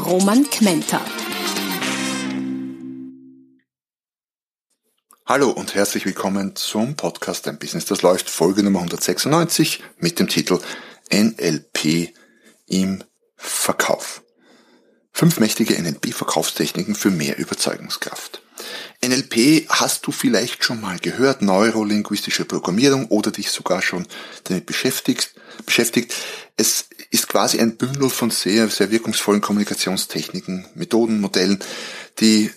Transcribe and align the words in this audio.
Roman 0.00 0.48
Kmenter. 0.48 1.00
Hallo 5.26 5.50
und 5.50 5.74
herzlich 5.74 6.06
willkommen 6.06 6.56
zum 6.56 6.96
Podcast 6.96 7.46
Ein 7.46 7.58
Business, 7.58 7.84
das 7.84 8.02
läuft, 8.02 8.30
Folge 8.30 8.62
Nummer 8.62 8.78
196 8.80 9.82
mit 9.98 10.18
dem 10.18 10.28
Titel 10.28 10.58
NLP 11.12 12.14
im 12.66 13.04
Verkauf. 13.36 14.22
Fünf 15.12 15.38
mächtige 15.38 15.74
NLP-Verkaufstechniken 15.80 16.94
für 16.94 17.10
mehr 17.10 17.38
Überzeugungskraft. 17.38 18.42
NLP 19.02 19.68
hast 19.70 20.06
du 20.06 20.12
vielleicht 20.12 20.62
schon 20.62 20.80
mal 20.80 20.98
gehört, 20.98 21.40
neurolinguistische 21.40 22.44
Programmierung 22.44 23.06
oder 23.06 23.30
dich 23.30 23.50
sogar 23.50 23.80
schon 23.80 24.06
damit 24.44 24.66
beschäftigt. 24.66 25.32
beschäftigt. 25.64 26.14
Es 26.56 26.86
ist 27.10 27.28
quasi 27.28 27.58
ein 27.58 27.76
Bündel 27.76 28.10
von 28.10 28.30
sehr, 28.30 28.68
sehr 28.68 28.90
wirkungsvollen 28.90 29.40
Kommunikationstechniken, 29.40 30.66
Methoden, 30.74 31.20
Modellen, 31.20 31.60
die 32.18 32.50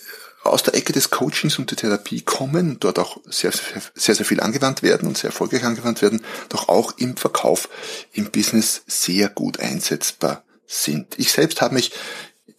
aus 0.43 0.63
der 0.63 0.75
Ecke 0.75 0.91
des 0.91 1.09
Coachings 1.09 1.57
und 1.57 1.71
der 1.71 1.77
Therapie 1.77 2.21
kommen, 2.21 2.77
dort 2.79 2.99
auch 2.99 3.21
sehr, 3.25 3.53
sehr, 3.95 4.15
sehr 4.15 4.25
viel 4.25 4.41
angewandt 4.41 4.83
werden 4.83 5.07
und 5.07 5.17
sehr 5.17 5.29
erfolgreich 5.29 5.63
angewandt 5.63 6.01
werden, 6.01 6.21
doch 6.49 6.67
auch 6.67 6.97
im 6.97 7.15
Verkauf, 7.15 7.69
im 8.11 8.29
Business 8.29 8.83
sehr 8.85 9.29
gut 9.29 9.59
einsetzbar 9.59 10.43
sind. 10.67 11.17
Ich 11.17 11.31
selbst 11.31 11.61
habe 11.61 11.75
mich 11.75 11.91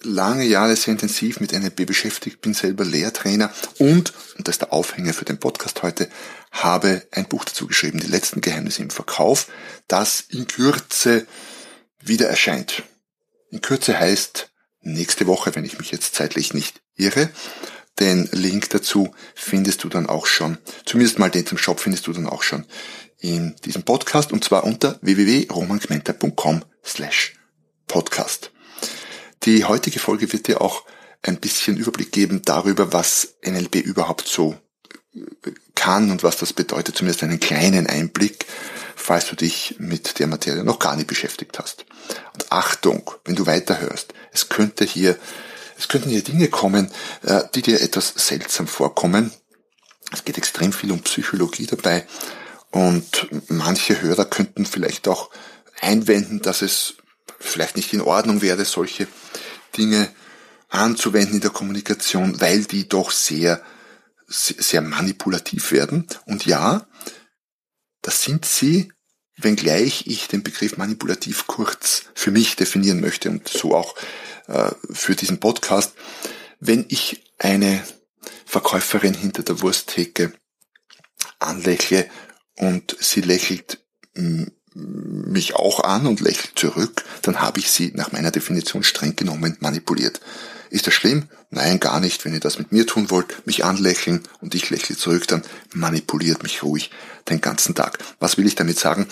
lange 0.05 0.45
Jahre 0.45 0.77
sehr 0.77 0.93
intensiv 0.93 1.41
mit 1.41 1.53
NLP 1.53 1.87
beschäftigt, 1.87 2.41
bin 2.41 2.55
selber 2.55 2.85
Lehrtrainer 2.85 3.53
und, 3.79 4.13
und 4.37 4.49
das 4.49 4.55
ist 4.55 4.63
der 4.63 4.73
Aufhänger 4.73 5.13
für 5.13 5.25
den 5.25 5.39
Podcast 5.39 5.83
heute, 5.83 6.09
habe 6.51 7.07
ein 7.11 7.27
Buch 7.27 7.45
dazu 7.45 7.67
geschrieben, 7.67 8.01
die 8.01 8.07
letzten 8.07 8.41
Geheimnisse 8.41 8.83
im 8.83 8.91
Verkauf, 8.91 9.49
das 9.89 10.21
in 10.21 10.47
Kürze 10.47 11.27
wieder 12.01 12.29
erscheint. 12.29 12.83
In 13.51 13.61
Kürze 13.61 13.99
heißt 13.99 14.51
nächste 14.81 15.27
Woche, 15.27 15.55
wenn 15.55 15.65
ich 15.65 15.79
mich 15.79 15.91
jetzt 15.91 16.15
zeitlich 16.15 16.55
nicht 16.55 16.83
irre. 16.97 17.31
Den 18.01 18.29
Link 18.33 18.71
dazu 18.71 19.15
findest 19.35 19.85
du 19.85 19.89
dann 19.89 20.09
auch 20.09 20.27
schon, 20.27 20.59
zumindest 20.85 21.19
mal 21.19 21.31
den 21.31 21.47
zum 21.47 21.59
Shop 21.59 21.81
findest 21.81 22.07
du 22.07 22.13
dann 22.13 22.27
auch 22.27 22.43
schon 22.43 22.67
in 23.19 23.55
diesem 23.65 23.85
Podcast 23.85 24.33
und 24.33 24.45
zwar 24.45 24.65
unter 24.65 24.99
www.romankmenta.com 25.01 26.65
slash 26.85 27.35
podcast. 27.87 28.54
Die 29.45 29.65
heutige 29.65 29.99
Folge 29.99 30.33
wird 30.33 30.49
dir 30.49 30.63
auch 30.63 30.85
ein 31.23 31.39
bisschen 31.39 31.77
Überblick 31.77 32.13
geben 32.13 32.43
darüber, 32.43 32.93
was 32.93 33.35
NLP 33.45 33.77
überhaupt 33.77 34.27
so 34.27 34.57
äh, 35.15 35.21
kann 35.75 36.11
und 36.11 36.23
was 36.23 36.39
das 36.39 36.53
bedeutet, 36.53 36.97
zumindest 36.97 37.23
einen 37.23 37.41
kleinen 37.41 37.87
Einblick, 37.87 38.47
falls 38.97 39.27
du 39.27 39.37
dich 39.37 39.77
mit 39.79 40.19
der 40.19 40.29
Materie 40.29 40.65
noch 40.65 40.79
gar 40.79 40.97
nicht 40.97 41.09
beschäftigt 41.09 41.59
hast. 41.59 41.85
Und 42.33 42.51
Achtung, 42.53 43.11
wenn 43.25 43.35
du 43.35 43.47
weiterhörst, 43.47 44.15
es 44.33 44.49
könnte 44.49 44.85
hier, 44.85 45.19
es 45.79 45.89
könnten 45.89 46.09
hier 46.09 46.23
Dinge 46.23 46.49
kommen, 46.49 46.91
äh, 47.23 47.43
die 47.55 47.63
dir 47.63 47.83
etwas 47.83 48.15
seltsam 48.17 48.67
vorkommen. 48.67 49.31
Es 50.11 50.25
geht 50.25 50.39
extrem 50.39 50.73
viel 50.73 50.91
um 50.93 51.01
Psychologie 51.01 51.67
dabei 51.67 52.07
und 52.71 53.29
manche 53.49 54.01
Hörer 54.01 54.25
könnten 54.25 54.65
vielleicht 54.65 55.07
auch 55.09 55.31
einwenden, 55.81 56.41
dass 56.41 56.63
es 56.63 56.95
vielleicht 57.41 57.77
nicht 57.77 57.93
in 57.93 58.01
Ordnung 58.01 58.41
wäre, 58.41 58.65
solche 58.65 59.07
Dinge 59.77 60.09
anzuwenden 60.69 61.37
in 61.37 61.41
der 61.41 61.51
Kommunikation, 61.51 62.41
weil 62.41 62.65
die 62.65 62.89
doch 62.89 63.11
sehr, 63.11 63.63
sehr 64.27 64.81
manipulativ 64.81 65.73
werden. 65.73 66.07
Und 66.27 66.47
ja, 66.47 66.87
das 68.03 68.23
sind 68.23 68.45
sie, 68.45 68.93
wenngleich 69.37 70.07
ich 70.07 70.29
den 70.29 70.43
Begriff 70.43 70.77
manipulativ 70.77 71.47
kurz 71.47 72.05
für 72.15 72.31
mich 72.31 72.57
definieren 72.57 73.01
möchte 73.01 73.31
und 73.31 73.49
so 73.49 73.75
auch 73.75 73.95
äh, 74.47 74.71
für 74.93 75.15
diesen 75.15 75.41
Podcast. 75.41 75.95
Wenn 76.61 76.87
ich 76.89 77.33
eine 77.39 77.83
Verkäuferin 78.45 79.15
hinter 79.15 79.43
der 79.43 79.61
Wursttheke 79.61 80.33
anlächle 81.39 82.09
und 82.57 82.97
sie 83.01 83.21
lächelt 83.21 83.85
mich 84.75 85.55
auch 85.55 85.81
an 85.81 86.07
und 86.07 86.21
lächelt 86.21 86.59
zurück, 86.59 87.05
dann 87.23 87.41
habe 87.41 87.61
ich 87.61 87.71
sie 87.71 87.93
nach 87.95 88.13
meiner 88.13 88.31
Definition 88.31 88.83
streng 88.83 89.17
genommen 89.17 89.57
manipuliert. 89.61 90.21
Ist 90.71 90.89
das 90.89 90.95
schlimm? 90.95 91.29
Nein, 91.51 91.79
gar 91.79 92.01
nicht. 92.01 92.25
Wenn 92.25 92.35
ihr 92.35 92.41
das 92.41 92.59
mit 92.59 92.73
mir 92.73 92.85
tun 92.85 93.11
wollt, 93.11 93.47
mich 93.47 93.65
anlächeln 93.65 94.23
und 94.41 94.57
ich 94.57 94.71
lächle 94.71 94.97
zurück, 94.97 95.29
dann 95.29 95.45
manipuliert 95.73 96.43
mich 96.43 96.65
ruhig 96.65 96.91
den 97.29 97.41
ganzen 97.41 97.77
Tag. 97.77 97.99
Was 98.19 98.37
will 98.37 98.47
ich 98.47 98.57
damit 98.57 98.79
sagen? 98.79 99.07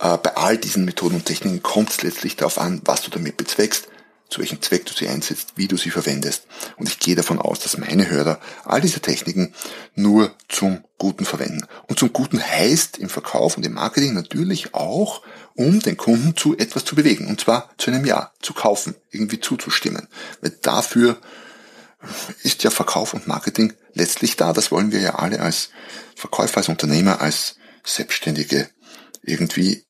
Äh, 0.00 0.18
bei 0.18 0.36
all 0.36 0.58
diesen 0.58 0.84
Methoden 0.84 1.16
und 1.16 1.24
Techniken 1.24 1.62
kommt 1.62 1.90
es 1.90 2.02
letztlich 2.02 2.34
darauf 2.34 2.58
an, 2.58 2.80
was 2.84 3.02
du 3.02 3.10
damit 3.10 3.36
bezweckst 3.36 3.86
zu 4.28 4.40
welchem 4.40 4.60
Zweck 4.60 4.86
du 4.86 4.92
sie 4.92 5.08
einsetzt, 5.08 5.52
wie 5.56 5.68
du 5.68 5.76
sie 5.76 5.90
verwendest. 5.90 6.46
Und 6.76 6.88
ich 6.88 6.98
gehe 6.98 7.14
davon 7.14 7.38
aus, 7.38 7.60
dass 7.60 7.78
meine 7.78 8.08
Hörer 8.08 8.40
all 8.64 8.80
diese 8.80 9.00
Techniken 9.00 9.54
nur 9.94 10.34
zum 10.48 10.84
Guten 10.98 11.24
verwenden. 11.24 11.66
Und 11.88 11.98
zum 11.98 12.12
Guten 12.12 12.42
heißt 12.42 12.98
im 12.98 13.08
Verkauf 13.08 13.56
und 13.56 13.66
im 13.66 13.74
Marketing 13.74 14.14
natürlich 14.14 14.74
auch, 14.74 15.22
um 15.54 15.80
den 15.80 15.96
Kunden 15.96 16.36
zu 16.36 16.56
etwas 16.56 16.84
zu 16.84 16.96
bewegen. 16.96 17.26
Und 17.26 17.40
zwar 17.40 17.70
zu 17.78 17.90
einem 17.90 18.04
Ja, 18.04 18.32
zu 18.40 18.52
kaufen, 18.52 18.94
irgendwie 19.10 19.40
zuzustimmen. 19.40 20.08
Weil 20.40 20.50
dafür 20.62 21.18
ist 22.42 22.62
ja 22.62 22.70
Verkauf 22.70 23.14
und 23.14 23.26
Marketing 23.26 23.74
letztlich 23.94 24.36
da. 24.36 24.52
Das 24.52 24.70
wollen 24.70 24.92
wir 24.92 25.00
ja 25.00 25.16
alle 25.16 25.40
als 25.40 25.70
Verkäufer, 26.14 26.58
als 26.58 26.68
Unternehmer, 26.68 27.20
als 27.20 27.56
Selbstständige 27.84 28.68
irgendwie 29.22 29.84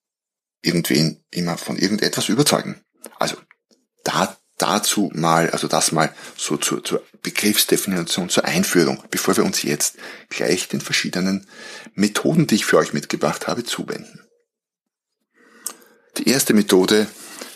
irgendwen 0.63 1.25
immer 1.31 1.57
von 1.57 1.77
irgendetwas 1.77 2.29
überzeugen. 2.29 2.83
Also 3.19 3.37
da, 4.07 4.37
dazu 4.59 5.11
mal, 5.15 5.51
also 5.51 5.69
das 5.69 5.93
mal 5.93 6.15
so 6.37 6.57
zur, 6.57 6.83
zur 6.83 7.03
Begriffsdefinition, 7.23 8.29
zur 8.29 8.45
Einführung, 8.45 9.03
bevor 9.11 9.37
wir 9.37 9.45
uns 9.45 9.63
jetzt 9.63 9.97
gleich 10.29 10.69
den 10.69 10.81
verschiedenen 10.81 11.47
Methoden, 11.95 12.47
die 12.47 12.57
ich 12.57 12.67
für 12.67 12.79
euch 12.79 12.93
mitgebracht 12.93 13.47
habe, 13.49 13.65
zuwenden. 13.65 14.21
Die 16.19 16.29
erste 16.29 16.55
Methode 16.55 17.07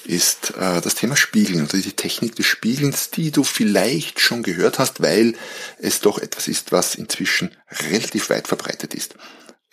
ist 0.04 0.54
äh, 0.56 0.80
das 0.80 0.94
Thema 0.94 1.16
Spiegeln 1.16 1.62
oder 1.62 1.78
die 1.78 1.92
Technik 1.92 2.34
des 2.36 2.46
Spiegelns, 2.46 3.10
die 3.10 3.30
du 3.30 3.44
vielleicht 3.44 4.20
schon 4.20 4.42
gehört 4.42 4.78
hast, 4.78 5.00
weil 5.00 5.34
es 5.78 6.00
doch 6.00 6.18
etwas 6.18 6.48
ist, 6.48 6.72
was 6.72 6.94
inzwischen 6.94 7.54
relativ 7.90 8.28
weit 8.28 8.48
verbreitet 8.48 8.92
ist. 8.92 9.14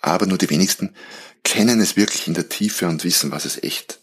Aber 0.00 0.26
nur 0.26 0.38
die 0.38 0.48
wenigsten 0.48 0.94
kennen 1.44 1.80
es 1.80 1.96
wirklich 1.96 2.28
in 2.28 2.34
der 2.34 2.48
Tiefe 2.48 2.86
und 2.86 3.04
wissen, 3.04 3.32
was 3.32 3.44
es 3.44 3.62
echt 3.62 4.00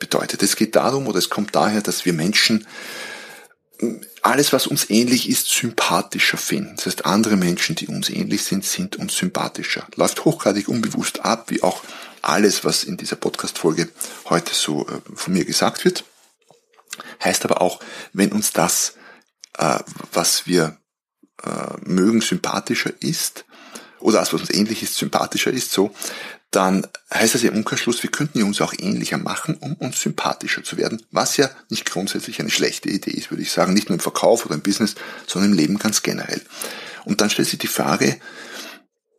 bedeutet. 0.00 0.42
Es 0.42 0.56
geht 0.56 0.74
darum 0.74 1.06
oder 1.06 1.18
es 1.18 1.30
kommt 1.30 1.54
daher, 1.54 1.82
dass 1.82 2.04
wir 2.04 2.12
Menschen 2.12 2.66
alles, 4.22 4.52
was 4.52 4.66
uns 4.66 4.90
ähnlich 4.90 5.28
ist, 5.28 5.48
sympathischer 5.48 6.36
finden. 6.36 6.76
Das 6.76 6.86
heißt, 6.86 7.06
andere 7.06 7.36
Menschen, 7.36 7.76
die 7.76 7.86
uns 7.86 8.10
ähnlich 8.10 8.44
sind, 8.44 8.64
sind 8.64 8.96
uns 8.96 9.16
sympathischer. 9.16 9.86
Läuft 9.96 10.24
hochgradig 10.24 10.68
unbewusst 10.68 11.24
ab, 11.24 11.50
wie 11.50 11.62
auch 11.62 11.82
alles, 12.20 12.64
was 12.64 12.84
in 12.84 12.96
dieser 12.98 13.16
Podcast-Folge 13.16 13.88
heute 14.28 14.54
so 14.54 14.86
äh, 14.86 15.00
von 15.14 15.32
mir 15.32 15.44
gesagt 15.44 15.84
wird. 15.84 16.04
Heißt 17.24 17.44
aber 17.44 17.62
auch, 17.62 17.80
wenn 18.12 18.32
uns 18.32 18.52
das, 18.52 18.94
äh, 19.56 19.78
was 20.12 20.46
wir 20.46 20.76
äh, 21.42 21.76
mögen, 21.82 22.20
sympathischer 22.20 22.92
ist, 23.00 23.46
oder 24.00 24.18
das, 24.18 24.32
was 24.32 24.42
uns 24.42 24.50
ähnlich 24.50 24.82
ist, 24.82 24.96
sympathischer 24.96 25.50
ist, 25.50 25.72
so, 25.72 25.94
dann 26.50 26.86
heißt 27.12 27.34
das 27.34 27.44
im 27.44 27.54
Umkehrschluss, 27.54 28.02
wir 28.02 28.10
könnten 28.10 28.42
uns 28.42 28.60
auch 28.60 28.74
ähnlicher 28.76 29.18
machen, 29.18 29.54
um 29.54 29.74
uns 29.74 30.00
sympathischer 30.00 30.64
zu 30.64 30.76
werden, 30.76 31.02
was 31.12 31.36
ja 31.36 31.48
nicht 31.68 31.88
grundsätzlich 31.88 32.40
eine 32.40 32.50
schlechte 32.50 32.88
Idee 32.88 33.12
ist, 33.12 33.30
würde 33.30 33.42
ich 33.42 33.52
sagen, 33.52 33.72
nicht 33.72 33.88
nur 33.88 33.94
im 33.94 34.00
Verkauf 34.00 34.46
oder 34.46 34.56
im 34.56 34.62
Business, 34.62 34.96
sondern 35.26 35.52
im 35.52 35.58
Leben 35.58 35.78
ganz 35.78 36.02
generell. 36.02 36.42
Und 37.04 37.20
dann 37.20 37.30
stellt 37.30 37.48
sich 37.48 37.58
die 37.58 37.68
Frage, 37.68 38.18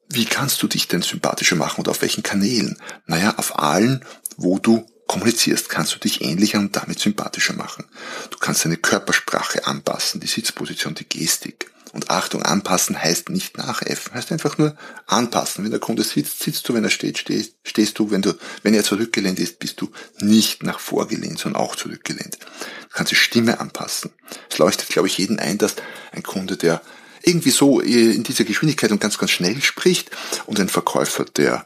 wie 0.09 0.25
kannst 0.25 0.61
du 0.61 0.67
dich 0.67 0.89
denn 0.89 1.01
sympathischer 1.01 1.55
machen 1.55 1.79
und 1.79 1.87
auf 1.87 2.01
welchen 2.01 2.21
Kanälen? 2.21 2.77
Naja, 3.05 3.35
auf 3.37 3.57
allen, 3.57 4.03
wo 4.35 4.59
du 4.59 4.85
kommunizierst, 5.07 5.69
kannst 5.69 5.95
du 5.95 5.99
dich 5.99 6.21
ähnlicher 6.21 6.59
und 6.59 6.75
damit 6.75 6.99
sympathischer 6.99 7.53
machen. 7.53 7.85
Du 8.29 8.37
kannst 8.37 8.65
deine 8.65 8.77
Körpersprache 8.77 9.65
anpassen, 9.65 10.19
die 10.19 10.27
Sitzposition, 10.27 10.95
die 10.95 11.07
Gestik. 11.07 11.71
Und 11.93 12.09
Achtung, 12.09 12.43
anpassen 12.43 13.01
heißt 13.01 13.29
nicht 13.29 13.57
nachäffen, 13.57 14.13
heißt 14.13 14.31
einfach 14.31 14.57
nur 14.57 14.75
anpassen. 15.07 15.63
Wenn 15.63 15.71
der 15.71 15.79
Kunde 15.79 16.03
sitzt, 16.03 16.41
sitzt 16.41 16.67
du, 16.67 16.73
wenn 16.73 16.83
er 16.83 16.89
steht, 16.89 17.17
stehst, 17.17 17.55
stehst 17.63 17.99
du, 17.99 18.11
wenn 18.11 18.21
du, 18.21 18.33
wenn 18.63 18.73
er 18.73 18.83
zurückgelehnt 18.83 19.39
ist, 19.39 19.59
bist 19.59 19.81
du 19.81 19.91
nicht 20.19 20.63
nach 20.63 20.79
vorgelehnt, 20.79 21.39
sondern 21.39 21.61
auch 21.61 21.75
zurückgelehnt. 21.75 22.37
Du 22.39 22.89
kannst 22.93 23.11
die 23.11 23.17
Stimme 23.17 23.59
anpassen. 23.59 24.11
Es 24.49 24.57
leuchtet, 24.57 24.89
glaube 24.89 25.07
ich, 25.07 25.17
jeden 25.17 25.39
ein, 25.39 25.57
dass 25.57 25.75
ein 26.11 26.23
Kunde, 26.23 26.55
der 26.55 26.81
irgendwie 27.23 27.51
so 27.51 27.79
in 27.79 28.23
dieser 28.23 28.45
Geschwindigkeit 28.45 28.91
und 28.91 29.01
ganz, 29.01 29.17
ganz 29.17 29.31
schnell 29.31 29.61
spricht 29.61 30.11
und 30.45 30.59
ein 30.59 30.69
Verkäufer, 30.69 31.25
der 31.25 31.65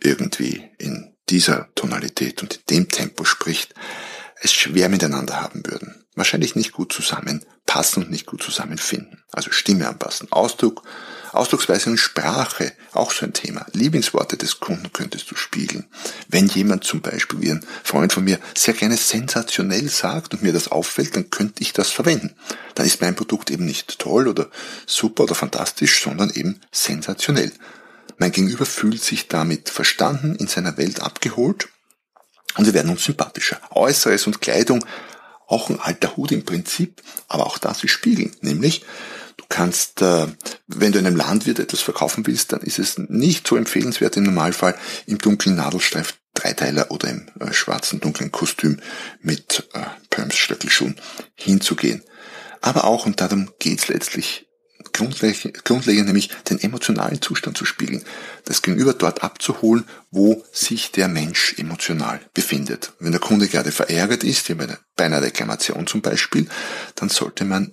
irgendwie 0.00 0.68
in 0.78 1.12
dieser 1.28 1.68
Tonalität 1.74 2.42
und 2.42 2.54
in 2.54 2.62
dem 2.70 2.88
Tempo 2.88 3.24
spricht, 3.24 3.74
es 4.40 4.52
schwer 4.52 4.88
miteinander 4.88 5.40
haben 5.40 5.66
würden. 5.66 6.04
Wahrscheinlich 6.14 6.56
nicht 6.56 6.72
gut 6.72 6.92
zusammenpassen 6.92 8.04
und 8.04 8.10
nicht 8.10 8.26
gut 8.26 8.42
zusammenfinden. 8.42 9.22
Also 9.32 9.50
Stimme 9.50 9.88
anpassen, 9.88 10.32
Ausdruck, 10.32 10.82
Ausdrucksweise 11.32 11.90
und 11.90 11.98
Sprache, 11.98 12.72
auch 12.92 13.12
so 13.12 13.26
ein 13.26 13.34
Thema. 13.34 13.66
Lieblingsworte 13.72 14.38
des 14.38 14.58
Kunden 14.58 14.92
könntest 14.92 15.30
du 15.30 15.36
spiegeln. 15.36 15.86
Wenn 16.28 16.46
jemand 16.48 16.84
zum 16.84 17.02
Beispiel, 17.02 17.42
wie 17.42 17.50
ein 17.50 17.66
Freund 17.84 18.12
von 18.14 18.24
mir, 18.24 18.38
sehr 18.56 18.72
gerne 18.72 18.96
sensationell 18.96 19.88
sagt 19.88 20.32
und 20.32 20.42
mir 20.42 20.54
das 20.54 20.68
auffällt, 20.68 21.16
dann 21.16 21.28
könnte 21.28 21.62
ich 21.62 21.74
das 21.74 21.90
verwenden. 21.90 22.34
Dann 22.74 22.86
ist 22.86 23.02
mein 23.02 23.16
Produkt 23.16 23.50
eben 23.50 23.66
nicht 23.66 23.98
toll 23.98 24.28
oder 24.28 24.48
super 24.86 25.24
oder 25.24 25.34
fantastisch, 25.34 26.02
sondern 26.02 26.30
eben 26.30 26.60
sensationell. 26.72 27.52
Mein 28.16 28.32
Gegenüber 28.32 28.64
fühlt 28.64 29.02
sich 29.02 29.28
damit 29.28 29.68
verstanden, 29.68 30.36
in 30.36 30.46
seiner 30.46 30.78
Welt 30.78 31.00
abgeholt 31.00 31.68
und 32.56 32.66
wir 32.66 32.74
werden 32.74 32.90
uns 32.90 33.04
sympathischer. 33.04 33.60
Äußeres 33.70 34.26
und 34.26 34.40
Kleidung, 34.40 34.84
auch 35.46 35.70
ein 35.70 35.80
alter 35.80 36.16
Hut 36.16 36.32
im 36.32 36.44
Prinzip, 36.44 37.02
aber 37.28 37.46
auch 37.46 37.58
das 37.58 37.84
ist 37.84 37.90
Spiegeln, 37.90 38.34
nämlich 38.40 38.84
du 39.36 39.44
kannst, 39.48 40.02
äh, 40.02 40.26
wenn 40.66 40.92
du 40.92 40.98
einem 40.98 41.16
Landwirt 41.16 41.58
etwas 41.58 41.80
verkaufen 41.80 42.26
willst, 42.26 42.52
dann 42.52 42.60
ist 42.60 42.78
es 42.78 42.98
nicht 42.98 43.46
so 43.46 43.56
empfehlenswert 43.56 44.16
im 44.16 44.24
Normalfall 44.24 44.74
im 45.06 45.18
dunklen 45.18 45.56
Nadelstreif 45.56 46.14
Dreiteiler 46.34 46.90
oder 46.90 47.08
im 47.08 47.28
äh, 47.40 47.52
schwarzen 47.52 48.00
dunklen 48.00 48.30
Kostüm 48.30 48.80
mit 49.20 49.68
äh, 49.72 49.80
Perms 50.10 50.36
Stöckelschuhen 50.36 50.96
hinzugehen. 51.34 52.02
Aber 52.60 52.84
auch, 52.84 53.06
und 53.06 53.20
darum 53.20 53.50
geht's 53.58 53.88
letztlich 53.88 54.46
grundlegend, 54.96 56.06
nämlich 56.06 56.30
den 56.50 56.60
emotionalen 56.60 57.22
Zustand 57.22 57.56
zu 57.56 57.64
spiegeln, 57.64 58.04
das 58.44 58.62
Gegenüber 58.62 58.94
dort 58.94 59.22
abzuholen, 59.22 59.84
wo 60.10 60.44
sich 60.52 60.92
der 60.92 61.08
Mensch 61.08 61.54
emotional 61.58 62.20
befindet. 62.34 62.92
Wenn 62.98 63.12
der 63.12 63.20
Kunde 63.20 63.48
gerade 63.48 63.72
verärgert 63.72 64.24
ist, 64.24 64.48
wie 64.48 64.54
bei 64.54 65.04
einer 65.04 65.22
Reklamation 65.22 65.86
zum 65.86 66.02
Beispiel, 66.02 66.46
dann 66.94 67.08
sollte 67.08 67.44
man 67.44 67.72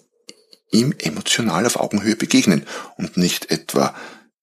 ihm 0.71 0.93
emotional 0.99 1.65
auf 1.65 1.79
Augenhöhe 1.79 2.15
begegnen 2.15 2.65
und 2.97 3.17
nicht 3.17 3.51
etwa 3.51 3.95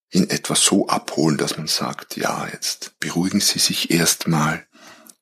in 0.09 0.29
etwa 0.29 0.55
so 0.55 0.87
abholen, 0.87 1.37
dass 1.37 1.57
man 1.57 1.67
sagt, 1.67 2.17
ja, 2.17 2.47
jetzt 2.51 2.99
beruhigen 2.99 3.39
Sie 3.39 3.59
sich 3.59 3.91
erstmal, 3.91 4.65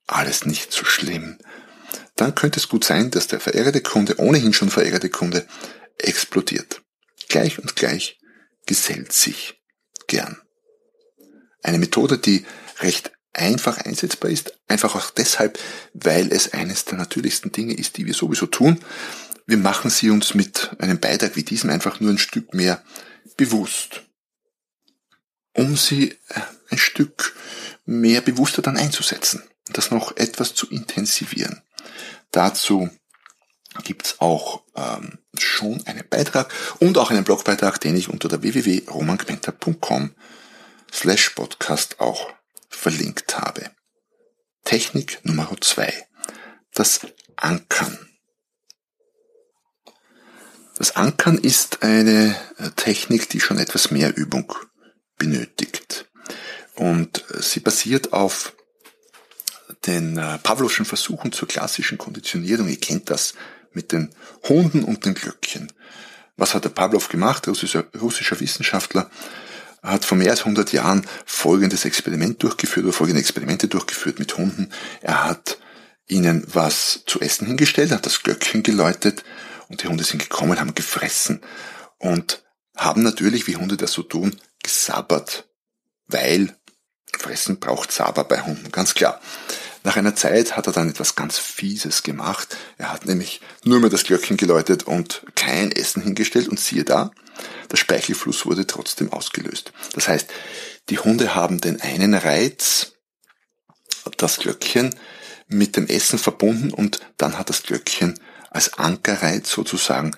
alles 0.08 0.46
nicht 0.46 0.72
so 0.72 0.84
schlimm. 0.84 1.38
Dann 2.16 2.34
könnte 2.34 2.58
es 2.58 2.68
gut 2.68 2.84
sein, 2.84 3.12
dass 3.12 3.28
der 3.28 3.38
verärgerte 3.38 3.82
Kunde, 3.82 4.18
ohnehin 4.18 4.52
schon 4.52 4.68
verärgerte 4.68 5.08
Kunde, 5.08 5.46
explodiert 5.96 6.82
gleich 7.30 7.58
und 7.58 7.76
gleich 7.76 8.18
gesellt 8.66 9.12
sich 9.12 9.58
gern. 10.06 10.36
Eine 11.62 11.78
Methode, 11.78 12.18
die 12.18 12.44
recht 12.80 13.12
einfach 13.32 13.78
einsetzbar 13.78 14.30
ist, 14.30 14.58
einfach 14.68 14.94
auch 14.94 15.10
deshalb, 15.10 15.58
weil 15.94 16.32
es 16.32 16.52
eines 16.52 16.84
der 16.84 16.98
natürlichsten 16.98 17.52
Dinge 17.52 17.74
ist, 17.74 17.96
die 17.96 18.06
wir 18.06 18.14
sowieso 18.14 18.46
tun. 18.46 18.78
Wir 19.46 19.56
machen 19.56 19.90
sie 19.90 20.10
uns 20.10 20.34
mit 20.34 20.70
einem 20.78 20.98
Beitrag 20.98 21.36
wie 21.36 21.42
diesem 21.42 21.70
einfach 21.70 22.00
nur 22.00 22.10
ein 22.10 22.18
Stück 22.18 22.54
mehr 22.54 22.84
bewusst, 23.36 24.02
um 25.54 25.76
sie 25.76 26.10
äh, 26.28 26.40
ein 26.70 26.78
Stück 26.78 27.34
mehr 27.84 28.20
bewusster 28.20 28.62
dann 28.62 28.76
einzusetzen, 28.76 29.42
das 29.66 29.90
noch 29.90 30.16
etwas 30.16 30.54
zu 30.54 30.68
intensivieren. 30.68 31.62
Dazu 32.30 32.90
gibt's 33.82 34.20
auch 34.20 34.62
ähm, 34.76 35.18
schon 35.38 35.86
einen 35.86 36.06
Beitrag 36.08 36.52
und 36.78 36.98
auch 36.98 37.10
einen 37.10 37.24
Blogbeitrag, 37.24 37.80
den 37.80 37.96
ich 37.96 38.08
unter 38.08 38.28
der 38.28 38.42
www.romangmenta.com 38.42 40.14
slash 40.92 41.30
podcast 41.30 42.00
auch 42.00 42.32
verlinkt 42.68 43.38
habe. 43.38 43.70
Technik 44.64 45.20
Nummer 45.24 45.50
zwei: 45.60 45.92
Das 46.74 47.00
Ankern. 47.36 48.10
Das 50.76 50.96
Ankern 50.96 51.36
ist 51.36 51.82
eine 51.82 52.34
äh, 52.56 52.70
Technik, 52.74 53.28
die 53.28 53.40
schon 53.40 53.58
etwas 53.58 53.90
mehr 53.90 54.16
Übung 54.16 54.54
benötigt. 55.18 56.06
Und 56.74 57.24
äh, 57.30 57.42
sie 57.42 57.60
basiert 57.60 58.14
auf 58.14 58.54
den 59.86 60.16
äh, 60.16 60.38
Pavloschen 60.38 60.86
Versuchen 60.86 61.32
zur 61.32 61.48
klassischen 61.48 61.98
Konditionierung. 61.98 62.68
Ihr 62.68 62.80
kennt 62.80 63.10
das 63.10 63.34
mit 63.72 63.92
den 63.92 64.10
Hunden 64.48 64.84
und 64.84 65.04
den 65.04 65.14
Glöckchen. 65.14 65.72
Was 66.36 66.54
hat 66.54 66.64
der 66.64 66.70
Pavlov 66.70 67.08
gemacht? 67.08 67.46
Russischer, 67.48 67.84
russischer 68.00 68.40
Wissenschaftler 68.40 69.10
hat 69.82 70.04
vor 70.04 70.18
mehr 70.18 70.30
als 70.30 70.40
100 70.40 70.72
Jahren 70.72 71.06
folgendes 71.24 71.84
Experiment 71.84 72.42
durchgeführt 72.42 72.84
oder 72.84 72.92
folgende 72.92 73.20
Experimente 73.20 73.68
durchgeführt 73.68 74.18
mit 74.18 74.36
Hunden. 74.36 74.70
Er 75.00 75.24
hat 75.24 75.58
ihnen 76.06 76.44
was 76.52 77.02
zu 77.06 77.20
essen 77.20 77.46
hingestellt, 77.46 77.92
hat 77.92 78.06
das 78.06 78.22
Glöckchen 78.22 78.62
geläutet 78.62 79.24
und 79.68 79.82
die 79.82 79.88
Hunde 79.88 80.04
sind 80.04 80.18
gekommen, 80.18 80.60
haben 80.60 80.74
gefressen 80.74 81.40
und 81.98 82.42
haben 82.76 83.02
natürlich, 83.02 83.46
wie 83.46 83.56
Hunde 83.56 83.76
das 83.76 83.92
so 83.92 84.02
tun, 84.02 84.36
gesabbert, 84.62 85.48
weil 86.08 86.56
Fressen 87.18 87.60
braucht 87.60 87.92
Saber 87.92 88.24
bei 88.24 88.40
Hunden, 88.40 88.72
ganz 88.72 88.94
klar. 88.94 89.20
Nach 89.82 89.96
einer 89.96 90.14
Zeit 90.14 90.56
hat 90.56 90.66
er 90.66 90.72
dann 90.72 90.90
etwas 90.90 91.16
ganz 91.16 91.38
Fieses 91.38 92.02
gemacht. 92.02 92.56
Er 92.76 92.92
hat 92.92 93.06
nämlich 93.06 93.40
nur 93.64 93.80
mehr 93.80 93.90
das 93.90 94.04
Glöckchen 94.04 94.36
geläutet 94.36 94.82
und 94.82 95.24
kein 95.34 95.72
Essen 95.72 96.02
hingestellt 96.02 96.48
und 96.48 96.60
siehe 96.60 96.84
da, 96.84 97.10
der 97.70 97.76
Speichelfluss 97.76 98.44
wurde 98.44 98.66
trotzdem 98.66 99.12
ausgelöst. 99.12 99.72
Das 99.94 100.08
heißt, 100.08 100.28
die 100.90 100.98
Hunde 100.98 101.34
haben 101.34 101.60
den 101.60 101.80
einen 101.80 102.14
Reiz, 102.14 102.92
das 104.16 104.38
Glöckchen, 104.38 104.94
mit 105.48 105.76
dem 105.76 105.86
Essen 105.88 106.18
verbunden 106.18 106.72
und 106.72 107.00
dann 107.16 107.38
hat 107.38 107.48
das 107.48 107.62
Glöckchen 107.62 108.18
als 108.50 108.74
Ankerreiz 108.74 109.50
sozusagen 109.50 110.12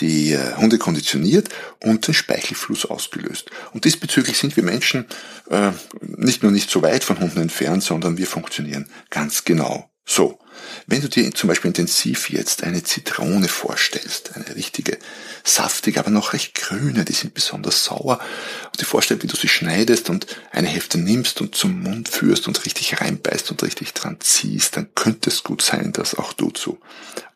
die 0.00 0.32
äh, 0.32 0.56
Hunde 0.56 0.78
konditioniert 0.78 1.48
und 1.82 2.06
den 2.06 2.14
Speichelfluss 2.14 2.86
ausgelöst. 2.86 3.50
Und 3.72 3.84
diesbezüglich 3.84 4.38
sind 4.38 4.56
wir 4.56 4.62
Menschen 4.62 5.06
äh, 5.50 5.72
nicht 6.00 6.42
nur 6.42 6.52
nicht 6.52 6.70
so 6.70 6.82
weit 6.82 7.04
von 7.04 7.20
Hunden 7.20 7.40
entfernt, 7.40 7.82
sondern 7.82 8.18
wir 8.18 8.26
funktionieren 8.26 8.86
ganz 9.10 9.44
genau 9.44 9.89
so. 10.10 10.38
Wenn 10.86 11.00
du 11.00 11.08
dir 11.08 11.32
zum 11.32 11.48
Beispiel 11.48 11.68
intensiv 11.68 12.30
jetzt 12.30 12.64
eine 12.64 12.82
Zitrone 12.82 13.46
vorstellst, 13.48 14.34
eine 14.34 14.56
richtige 14.56 14.98
saftige, 15.44 16.00
aber 16.00 16.10
noch 16.10 16.32
recht 16.32 16.54
grüne, 16.54 17.04
die 17.04 17.12
sind 17.12 17.32
besonders 17.32 17.84
sauer, 17.84 18.18
und 18.66 18.80
dir 18.80 18.84
vorstellst, 18.84 19.22
wie 19.22 19.28
du 19.28 19.36
sie 19.36 19.48
schneidest 19.48 20.10
und 20.10 20.26
eine 20.50 20.66
Hälfte 20.66 20.98
nimmst 20.98 21.40
und 21.40 21.54
zum 21.54 21.82
Mund 21.82 22.08
führst 22.08 22.48
und 22.48 22.64
richtig 22.64 23.00
reinbeißt 23.00 23.52
und 23.52 23.62
richtig 23.62 23.94
dran 23.94 24.16
ziehst, 24.20 24.76
dann 24.76 24.92
könnte 24.94 25.30
es 25.30 25.44
gut 25.44 25.62
sein, 25.62 25.92
dass 25.92 26.16
auch 26.16 26.32
du 26.32 26.50
zu, 26.50 26.80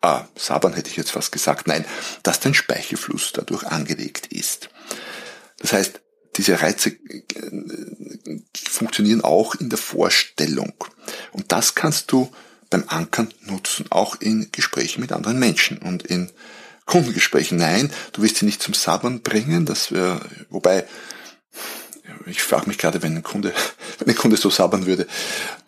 ah, 0.02 0.26
Saban 0.36 0.74
hätte 0.74 0.90
ich 0.90 0.96
jetzt 0.96 1.12
fast 1.12 1.30
gesagt, 1.30 1.68
nein, 1.68 1.84
dass 2.24 2.40
dein 2.40 2.54
Speichelfluss 2.54 3.32
dadurch 3.32 3.64
angelegt 3.64 4.26
ist. 4.26 4.68
Das 5.58 5.72
heißt, 5.72 6.00
diese 6.36 6.60
Reize 6.60 6.90
äh, 6.90 8.40
funktionieren 8.56 9.20
auch 9.22 9.54
in 9.54 9.70
der 9.70 9.78
Vorstellung. 9.78 10.74
Und 11.32 11.52
das 11.52 11.76
kannst 11.76 12.10
du 12.10 12.32
beim 12.74 12.84
Ankern 12.88 13.32
nutzen, 13.42 13.86
auch 13.90 14.16
in 14.20 14.48
Gesprächen 14.50 15.00
mit 15.00 15.12
anderen 15.12 15.38
Menschen 15.38 15.78
und 15.78 16.02
in 16.02 16.32
Kundengesprächen. 16.86 17.56
Nein, 17.56 17.92
du 18.12 18.22
wirst 18.22 18.38
sie 18.38 18.46
nicht 18.46 18.60
zum 18.60 18.74
Sabbern 18.74 19.22
bringen, 19.22 19.64
das 19.64 19.92
wäre, 19.92 20.20
wobei, 20.50 20.84
ich 22.26 22.42
frage 22.42 22.66
mich 22.66 22.78
gerade, 22.78 23.00
wenn 23.00 23.14
ein 23.14 23.22
Kunde, 23.22 23.54
wenn 24.00 24.08
ein 24.08 24.16
Kunde 24.16 24.36
so 24.36 24.50
sabbern 24.50 24.86
würde, 24.86 25.06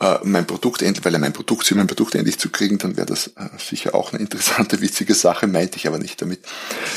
äh, 0.00 0.18
mein 0.24 0.48
Produkt 0.48 0.82
endlich, 0.82 1.04
weil 1.04 1.14
er 1.14 1.20
mein 1.20 1.32
Produkt 1.32 1.70
mein 1.76 1.86
Produkt 1.86 2.16
endlich 2.16 2.40
zu 2.40 2.50
kriegen, 2.50 2.78
dann 2.78 2.96
wäre 2.96 3.06
das 3.06 3.28
äh, 3.28 3.48
sicher 3.56 3.94
auch 3.94 4.12
eine 4.12 4.20
interessante, 4.20 4.80
witzige 4.80 5.14
Sache, 5.14 5.46
meinte 5.46 5.76
ich 5.76 5.86
aber 5.86 5.98
nicht 5.98 6.20
damit, 6.20 6.40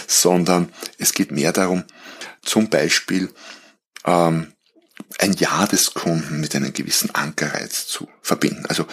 sondern 0.08 0.70
es 0.98 1.14
geht 1.14 1.32
mehr 1.32 1.54
darum, 1.54 1.84
zum 2.42 2.70
Beispiel 2.72 3.30
ähm, 4.06 4.54
ein 5.20 5.34
Ja 5.34 5.68
des 5.68 5.94
Kunden 5.94 6.40
mit 6.40 6.56
einem 6.56 6.74
gewissen 6.74 7.14
Ankerreiz 7.14 7.86
zu 7.86 8.10
verbinden. 8.24 8.66
Also 8.66 8.88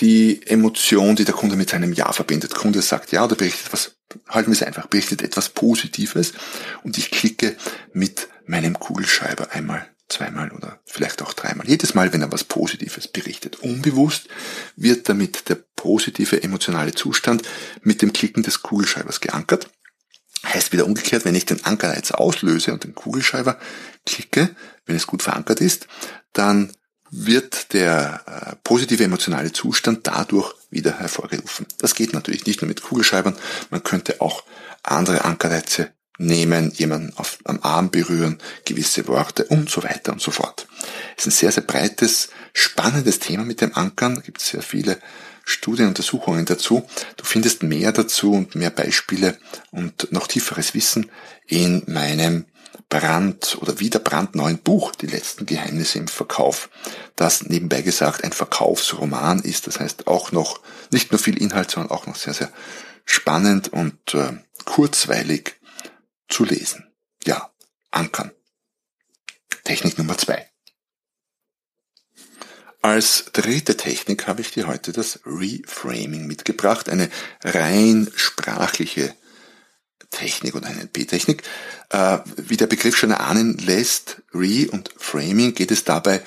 die 0.00 0.44
Emotion, 0.46 1.16
die 1.16 1.24
der 1.24 1.34
Kunde 1.34 1.56
mit 1.56 1.70
seinem 1.70 1.92
Ja 1.92 2.12
verbindet. 2.12 2.52
Der 2.52 2.58
Kunde 2.58 2.82
sagt 2.82 3.12
Ja 3.12 3.24
oder 3.24 3.36
berichtet 3.36 3.72
was, 3.72 3.96
halten 4.28 4.50
wir 4.50 4.54
es 4.54 4.62
einfach, 4.62 4.86
berichtet 4.86 5.22
etwas 5.22 5.48
Positives 5.48 6.32
und 6.82 6.98
ich 6.98 7.10
klicke 7.10 7.56
mit 7.92 8.28
meinem 8.46 8.78
Kugelschreiber 8.78 9.52
einmal, 9.52 9.86
zweimal 10.08 10.50
oder 10.50 10.80
vielleicht 10.84 11.22
auch 11.22 11.32
dreimal. 11.34 11.68
Jedes 11.68 11.94
Mal, 11.94 12.12
wenn 12.12 12.22
er 12.22 12.32
was 12.32 12.44
Positives 12.44 13.06
berichtet. 13.06 13.60
Unbewusst 13.60 14.28
wird 14.76 15.08
damit 15.08 15.48
der 15.48 15.58
positive 15.76 16.42
emotionale 16.42 16.92
Zustand 16.92 17.42
mit 17.82 18.02
dem 18.02 18.12
Klicken 18.12 18.42
des 18.42 18.62
Kugelschreibers 18.62 19.20
geankert. 19.20 19.70
Heißt 20.44 20.72
wieder 20.72 20.86
umgekehrt, 20.86 21.24
wenn 21.24 21.36
ich 21.36 21.46
den 21.46 21.64
Ankerreiz 21.64 22.10
auslöse 22.10 22.72
und 22.72 22.82
den 22.82 22.96
Kugelschreiber 22.96 23.60
klicke, 24.04 24.50
wenn 24.86 24.96
es 24.96 25.06
gut 25.06 25.22
verankert 25.22 25.60
ist, 25.60 25.86
dann 26.32 26.72
wird 27.12 27.74
der 27.74 28.22
äh, 28.26 28.56
positive 28.64 29.04
emotionale 29.04 29.52
Zustand 29.52 30.06
dadurch 30.06 30.54
wieder 30.70 30.98
hervorgerufen. 30.98 31.66
Das 31.78 31.94
geht 31.94 32.14
natürlich 32.14 32.46
nicht 32.46 32.62
nur 32.62 32.68
mit 32.68 32.82
Kugelschreibern, 32.82 33.36
man 33.70 33.84
könnte 33.84 34.20
auch 34.20 34.44
andere 34.82 35.24
Ankerreize 35.24 35.90
nehmen, 36.16 36.70
jemanden 36.70 37.12
auf, 37.16 37.38
am 37.44 37.60
Arm 37.62 37.90
berühren, 37.90 38.38
gewisse 38.64 39.06
Worte 39.08 39.44
und 39.44 39.68
so 39.68 39.82
weiter 39.82 40.12
und 40.12 40.22
so 40.22 40.30
fort. 40.30 40.66
Es 41.16 41.26
ist 41.26 41.34
ein 41.34 41.38
sehr, 41.38 41.52
sehr 41.52 41.64
breites, 41.64 42.30
spannendes 42.54 43.18
Thema 43.18 43.44
mit 43.44 43.60
dem 43.60 43.74
Ankern. 43.76 44.16
Es 44.16 44.24
gibt 44.24 44.40
sehr 44.40 44.62
viele 44.62 44.98
Studien, 45.44 45.88
Untersuchungen 45.88 46.44
dazu. 46.44 46.86
Du 47.16 47.24
findest 47.24 47.62
mehr 47.62 47.92
dazu 47.92 48.32
und 48.32 48.54
mehr 48.54 48.70
Beispiele 48.70 49.38
und 49.70 50.12
noch 50.12 50.26
tieferes 50.26 50.74
Wissen 50.74 51.10
in 51.46 51.82
meinem 51.86 52.46
brand- 52.88 53.56
oder 53.60 53.80
wieder 53.80 53.98
brandneuen 53.98 54.58
Buch, 54.58 54.94
Die 54.94 55.06
letzten 55.06 55.46
Geheimnisse 55.46 55.98
im 55.98 56.08
Verkauf, 56.08 56.68
das 57.16 57.44
nebenbei 57.44 57.80
gesagt 57.80 58.22
ein 58.22 58.32
Verkaufsroman 58.32 59.40
ist. 59.40 59.66
Das 59.66 59.80
heißt 59.80 60.06
auch 60.06 60.32
noch 60.32 60.60
nicht 60.90 61.10
nur 61.10 61.18
viel 61.18 61.40
Inhalt, 61.40 61.70
sondern 61.70 61.90
auch 61.90 62.06
noch 62.06 62.16
sehr, 62.16 62.34
sehr 62.34 62.52
spannend 63.04 63.72
und 63.72 64.14
äh, 64.14 64.38
kurzweilig 64.64 65.54
zu 66.28 66.44
lesen. 66.44 66.92
Ja, 67.24 67.50
ankern. 67.90 68.32
Technik 69.64 69.96
Nummer 69.96 70.18
zwei. 70.18 70.51
Als 72.82 73.26
dritte 73.32 73.76
Technik 73.76 74.26
habe 74.26 74.40
ich 74.40 74.50
dir 74.50 74.66
heute 74.66 74.92
das 74.92 75.20
Reframing 75.24 76.26
mitgebracht, 76.26 76.88
eine 76.88 77.08
rein 77.44 78.10
sprachliche 78.16 79.14
Technik 80.10 80.56
oder 80.56 80.68
NLP-Technik. 80.68 81.44
Äh, 81.90 82.18
wie 82.36 82.56
der 82.56 82.66
Begriff 82.66 82.96
schon 82.96 83.12
erahnen 83.12 83.56
lässt, 83.58 84.22
Re- 84.34 84.68
und 84.68 84.90
Framing 84.96 85.54
geht 85.54 85.70
es 85.70 85.84
dabei, 85.84 86.22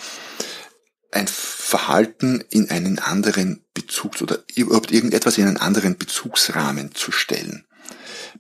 ein 1.12 1.28
Verhalten 1.28 2.42
in 2.50 2.70
einen 2.70 3.00
anderen 3.00 3.66
Bezugs- 3.74 4.22
oder 4.22 4.42
überhaupt 4.56 4.94
irgendetwas 4.94 5.38
in 5.38 5.48
einen 5.48 5.58
anderen 5.58 5.98
Bezugsrahmen 5.98 6.96
zu 6.96 7.12
stellen. 7.12 7.66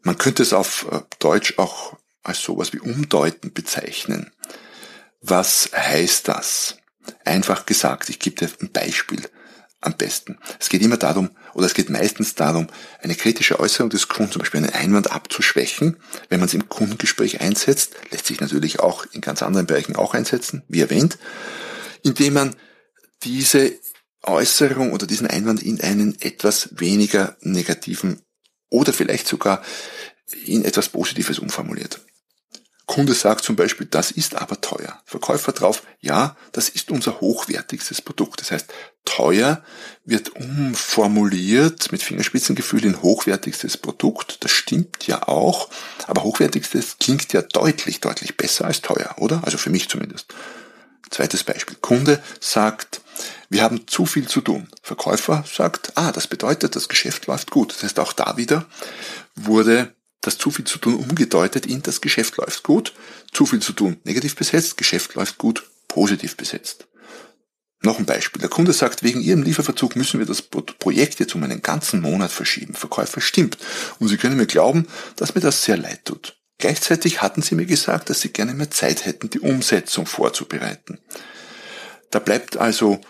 Man 0.04 0.18
könnte 0.18 0.42
es 0.42 0.54
auf 0.54 0.88
äh, 0.90 1.02
Deutsch 1.20 1.56
auch 1.58 1.98
als 2.24 2.42
sowas 2.42 2.72
wie 2.72 2.80
umdeuten 2.80 3.52
bezeichnen. 3.52 4.32
Was 5.20 5.70
heißt 5.76 6.30
das? 6.30 6.78
Einfach 7.24 7.66
gesagt, 7.66 8.10
ich 8.10 8.20
gebe 8.20 8.36
dir 8.36 8.50
ein 8.62 8.72
Beispiel 8.72 9.22
am 9.82 9.96
besten. 9.96 10.38
Es 10.60 10.70
geht 10.70 10.82
immer 10.82 10.98
darum, 10.98 11.30
oder 11.54 11.68
es 11.68 11.74
geht 11.74 11.90
meistens 11.90 12.36
darum, 12.36 12.68
eine 13.02 13.16
kritische 13.16 13.60
Äußerung 13.60 13.90
des 13.90 14.08
Kunden, 14.08 14.32
zum 14.32 14.40
Beispiel 14.40 14.60
einen 14.60 14.74
Einwand 14.74 15.12
abzuschwächen. 15.12 15.98
Wenn 16.30 16.40
man 16.40 16.48
es 16.48 16.54
im 16.54 16.68
Kundengespräch 16.68 17.42
einsetzt, 17.42 17.94
lässt 18.12 18.26
sich 18.26 18.42
natürlich 18.42 18.80
auch 18.80 19.06
in 19.12 19.22
ganz 19.22 19.44
anderen 19.44 19.68
Bereichen 19.68 19.96
auch 19.96 20.14
einsetzen, 20.14 20.64
wie 20.68 20.82
erwähnt, 20.82 21.18
indem 22.04 22.34
man 22.34 22.56
diese 23.24 23.74
Äußerung 24.24 24.92
oder 24.92 25.06
diesen 25.06 25.28
Einwand 25.28 25.62
in 25.62 25.80
einen 25.82 26.20
etwas 26.20 26.70
weniger 26.72 27.38
negativen 27.42 28.22
oder 28.70 28.92
vielleicht 28.92 29.28
sogar 29.28 29.62
in 30.46 30.66
etwas 30.66 30.90
Positives 30.90 31.40
umformuliert. 31.40 32.02
Kunde 32.86 33.16
sagt 33.16 33.44
zum 33.44 33.56
Beispiel, 33.56 33.88
das 33.90 34.12
ist 34.12 34.36
aber 34.36 34.62
teuer. 34.62 35.02
Verkäufer 35.06 35.52
drauf, 35.54 35.82
ja, 36.02 36.36
das 36.52 36.70
ist 36.70 36.92
unser 36.92 37.20
hochwertigstes 37.20 38.02
Produkt. 38.02 38.42
Das 38.42 38.52
heißt, 38.52 38.72
teuer 39.06 39.64
wird 40.04 40.36
umformuliert 40.36 41.92
mit 41.92 42.04
Fingerspitzengefühl 42.04 42.86
in 42.86 43.02
hochwertigstes 43.02 43.78
Produkt. 43.78 44.44
Das 44.44 44.52
stimmt 44.52 45.08
ja 45.08 45.28
auch, 45.28 45.70
aber 46.06 46.24
hochwertigstes 46.24 46.98
klingt 47.00 47.34
ja 47.34 47.42
deutlich, 47.42 48.02
deutlich 48.02 48.38
besser 48.38 48.66
als 48.66 48.82
teuer, 48.82 49.16
oder? 49.18 49.42
Also 49.44 49.58
für 49.58 49.72
mich 49.72 49.90
zumindest. 49.90 50.28
Zweites 51.10 51.44
Beispiel. 51.44 51.78
Kunde 51.82 52.22
sagt, 52.40 53.02
wir 53.50 53.64
haben 53.64 53.88
zu 53.88 54.06
viel 54.06 54.28
zu 54.28 54.42
tun. 54.42 54.68
Verkäufer 54.82 55.44
sagt, 55.52 55.94
ah, 55.96 56.12
das 56.12 56.28
bedeutet, 56.28 56.76
das 56.76 56.90
Geschäft 56.90 57.28
läuft 57.28 57.52
gut. 57.52 57.74
Das 57.74 57.84
heißt, 57.84 58.00
auch 58.00 58.14
da 58.14 58.38
wieder 58.38 58.66
wurde 59.36 59.95
das 60.26 60.38
zu 60.38 60.52
viel 60.52 60.66
zu 60.66 60.78
tun 60.78 60.96
umgedeutet 60.96 61.66
in 61.66 61.82
das 61.82 62.02
Geschäft 62.02 62.38
läuft 62.38 62.64
gut, 62.64 62.94
zu 63.32 63.46
viel 63.46 63.62
zu 63.62 63.74
tun 63.74 63.98
negativ 64.04 64.36
besetzt, 64.36 64.78
Geschäft 64.78 65.16
läuft 65.16 65.38
gut, 65.38 65.70
positiv 65.88 66.36
besetzt. 66.38 66.88
Noch 67.82 68.00
ein 68.00 68.06
Beispiel. 68.06 68.40
Der 68.40 68.50
Kunde 68.50 68.74
sagt, 68.74 69.04
wegen 69.04 69.22
Ihrem 69.22 69.44
Lieferverzug 69.44 69.96
müssen 69.96 70.20
wir 70.20 70.26
das 70.26 70.42
Projekt 70.42 71.20
jetzt 71.20 71.36
um 71.36 71.44
einen 71.44 71.62
ganzen 71.62 72.02
Monat 72.02 72.32
verschieben. 72.32 72.74
Verkäufer 72.74 73.22
stimmt. 73.22 73.58
Und 74.00 74.08
Sie 74.08 74.18
können 74.18 74.38
mir 74.38 74.48
glauben, 74.48 74.88
dass 75.18 75.36
mir 75.36 75.42
das 75.42 75.64
sehr 75.64 75.78
leid 75.78 76.04
tut. 76.06 76.36
Gleichzeitig 76.58 77.22
hatten 77.22 77.42
Sie 77.42 77.54
mir 77.54 77.66
gesagt, 77.66 78.10
dass 78.10 78.22
Sie 78.22 78.30
gerne 78.30 78.54
mehr 78.54 78.72
Zeit 78.72 79.06
hätten, 79.06 79.30
die 79.30 79.40
Umsetzung 79.40 80.08
vorzubereiten. 80.08 81.00
Da 82.10 82.20
bleibt 82.20 82.58
also 82.58 83.02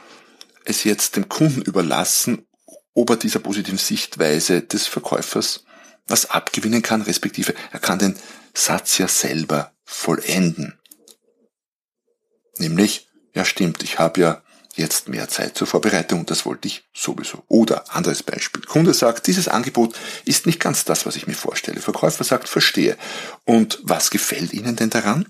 es 0.66 0.84
jetzt 0.84 1.16
dem 1.16 1.30
Kunden 1.30 1.62
überlassen, 1.62 2.46
ob 2.94 3.12
er 3.12 3.18
dieser 3.18 3.40
positiven 3.40 3.78
Sichtweise 3.78 4.62
des 4.62 4.88
Verkäufers 4.88 5.65
was 6.08 6.30
abgewinnen 6.30 6.82
kann, 6.82 7.02
respektive 7.02 7.54
er 7.72 7.80
kann 7.80 8.00
den 8.00 8.16
Satz 8.54 8.98
ja 8.98 9.08
selber 9.08 9.74
vollenden. 9.84 10.80
Nämlich, 12.58 13.08
ja 13.34 13.46
stimmt, 13.46 13.84
ich 13.84 14.00
habe 14.00 14.22
ja 14.22 14.42
jetzt 14.76 15.08
mehr 15.08 15.28
Zeit 15.30 15.58
zur 15.58 15.68
Vorbereitung 15.68 16.22
und 16.22 16.32
das 16.32 16.46
wollte 16.46 16.68
ich 16.68 16.84
sowieso. 16.94 17.44
Oder 17.48 17.96
anderes 17.96 18.24
Beispiel. 18.24 18.64
Kunde 18.64 18.94
sagt, 18.94 19.28
dieses 19.28 19.48
Angebot 19.48 19.96
ist 20.26 20.46
nicht 20.46 20.60
ganz 20.60 20.84
das, 20.84 21.06
was 21.06 21.16
ich 21.16 21.28
mir 21.28 21.34
vorstelle. 21.34 21.82
Verkäufer 21.82 22.24
sagt, 22.24 22.50
verstehe. 22.50 22.98
Und 23.46 23.80
was 23.84 24.10
gefällt 24.10 24.54
Ihnen 24.54 24.76
denn 24.76 24.90
daran? 24.90 25.28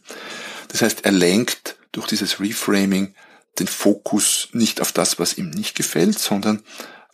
Das 0.69 0.81
heißt, 0.81 1.05
er 1.05 1.11
lenkt 1.11 1.77
durch 1.91 2.07
dieses 2.07 2.39
Reframing 2.39 3.13
den 3.59 3.67
Fokus 3.67 4.49
nicht 4.51 4.81
auf 4.81 4.91
das, 4.91 5.19
was 5.19 5.37
ihm 5.37 5.49
nicht 5.49 5.75
gefällt, 5.75 6.19
sondern 6.19 6.61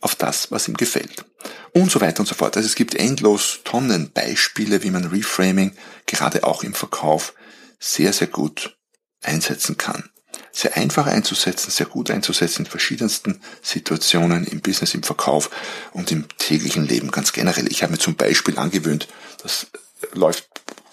auf 0.02 0.16
das, 0.16 0.52
was 0.52 0.68
ihm 0.68 0.76
gefällt. 0.76 1.26
Und 1.74 1.92
so 1.92 2.02
weiter 2.02 2.20
und 2.20 2.26
so 2.26 2.36
fort. 2.36 2.58
Also 2.58 2.68
es 2.68 2.76
gibt 2.76 2.96
endlos 2.96 3.60
Tonnen 3.64 4.12
Beispiele, 4.12 4.84
wie 4.84 4.92
man 4.92 5.06
Reframing 5.06 5.74
gerade 6.06 6.44
auch 6.44 6.64
im 6.64 6.74
Verkauf 6.74 7.34
sehr, 7.80 8.12
sehr 8.12 8.28
gut 8.28 8.78
einsetzen 9.22 9.78
kann. 9.78 10.10
Sehr 10.52 10.76
einfach 10.76 11.08
einzusetzen, 11.08 11.72
sehr 11.72 11.86
gut 11.86 12.12
einzusetzen 12.12 12.66
in 12.66 12.70
verschiedensten 12.70 13.40
Situationen 13.62 14.46
im 14.46 14.60
Business, 14.60 14.94
im 14.94 15.04
Verkauf 15.04 15.50
und 15.94 16.12
im 16.12 16.26
täglichen 16.38 16.86
Leben 16.86 17.12
ganz 17.12 17.32
generell. 17.32 17.72
Ich 17.72 17.84
habe 17.84 17.94
mir 17.94 18.00
zum 18.00 18.16
Beispiel 18.16 18.58
angewöhnt, 18.58 19.08
das 19.42 19.68
läuft 20.14 20.50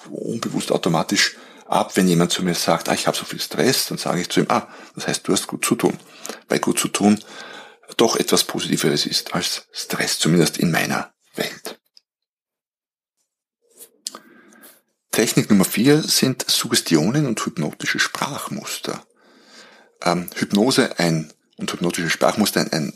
unbewusst 0.09 0.71
automatisch 0.71 1.37
ab, 1.67 1.97
wenn 1.97 2.09
jemand 2.09 2.31
zu 2.31 2.43
mir 2.43 2.55
sagt, 2.55 2.89
ah, 2.89 2.95
ich 2.95 3.07
habe 3.07 3.17
so 3.17 3.25
viel 3.25 3.41
Stress, 3.41 3.87
dann 3.87 3.99
sage 3.99 4.21
ich 4.21 4.29
zu 4.29 4.41
ihm, 4.41 4.47
ah, 4.49 4.69
das 4.95 5.09
heißt, 5.09 5.27
du 5.27 5.33
hast 5.33 5.47
gut 5.49 5.65
zu 5.65 5.75
tun. 5.75 5.99
Bei 6.49 6.59
gut 6.59 6.79
zu 6.79 6.89
tun 6.89 7.19
doch 7.97 8.17
etwas 8.17 8.45
Positiveres 8.45 9.07
ist 9.07 9.35
als 9.35 9.67
Stress, 9.73 10.19
zumindest 10.19 10.59
in 10.59 10.71
meiner 10.71 11.13
Welt. 11.35 11.79
Technik 15.11 15.51
Nummer 15.51 15.65
vier 15.65 16.03
sind 16.03 16.49
Suggestionen 16.49 17.27
und 17.27 17.45
hypnotische 17.45 17.99
Sprachmuster. 17.99 19.05
Ähm, 20.03 20.31
Hypnose 20.37 20.99
ein 20.99 21.33
und 21.57 21.73
hypnotische 21.73 22.11
Sprachmuster 22.11 22.61
ein, 22.61 22.73
ein 22.73 22.93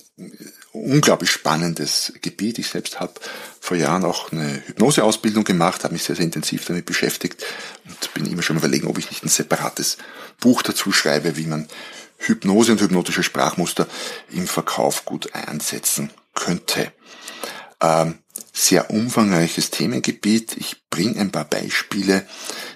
unglaublich 0.71 1.31
spannendes 1.31 2.13
Gebiet. 2.23 2.59
Ich 2.59 2.69
selbst 2.69 3.01
habe 3.01 3.15
vor 3.61 3.77
Jahren 3.77 4.05
auch 4.05 4.31
eine 4.31 4.63
Hypnoseausbildung 4.67 5.43
gemacht, 5.43 5.83
habe 5.83 5.95
mich 5.95 6.05
sehr, 6.05 6.15
sehr 6.15 6.25
intensiv 6.25 6.65
damit 6.65 6.87
beschäftigt 6.87 7.45
und 7.87 8.15
bin 8.15 8.27
immer 8.27 8.43
schon 8.43 8.57
überlegen, 8.57 8.87
ob 8.87 8.99
ich 8.99 9.11
nicht 9.11 9.25
ein 9.25 9.29
separates 9.29 9.99
Buch 10.39 10.63
dazu 10.63 10.93
schreibe, 10.93 11.37
wie 11.37 11.47
man 11.47 11.67
Hypnose 12.27 12.73
und 12.73 12.81
hypnotische 12.81 13.23
Sprachmuster 13.23 13.87
im 14.31 14.47
Verkauf 14.47 15.05
gut 15.05 15.35
einsetzen 15.35 16.11
könnte. 16.35 16.93
Ähm, 17.81 18.19
sehr 18.53 18.91
umfangreiches 18.91 19.71
Themengebiet. 19.71 20.57
Ich 20.57 20.89
bringe 20.91 21.21
ein 21.21 21.33
paar 21.33 21.45
Beispiele, 21.45 22.27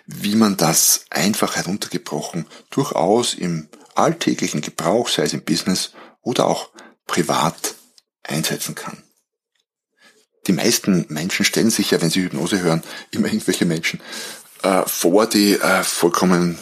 wie 0.07 0.35
man 0.35 0.57
das 0.57 1.05
einfach 1.11 1.57
heruntergebrochen 1.57 2.47
durchaus 2.71 3.35
im 3.35 3.69
alltäglichen 3.95 4.63
Gebrauch, 4.63 5.09
sei 5.09 5.25
es 5.25 5.33
im 5.33 5.43
Business 5.43 5.93
oder 6.23 6.47
auch 6.47 6.71
privat, 7.07 7.75
einsetzen 8.23 8.75
kann. 8.75 9.03
Die 10.47 10.53
meisten 10.53 11.07
Menschen 11.09 11.45
stellen 11.45 11.71
sich 11.71 11.91
ja, 11.91 12.01
wenn 12.01 12.11
sie 12.11 12.23
Hypnose 12.23 12.61
hören, 12.61 12.83
immer 13.11 13.27
irgendwelche 13.27 13.65
Menschen 13.65 14.01
äh, 14.63 14.83
vor, 14.87 15.27
die 15.27 15.55
äh, 15.55 15.83
vollkommen 15.83 16.59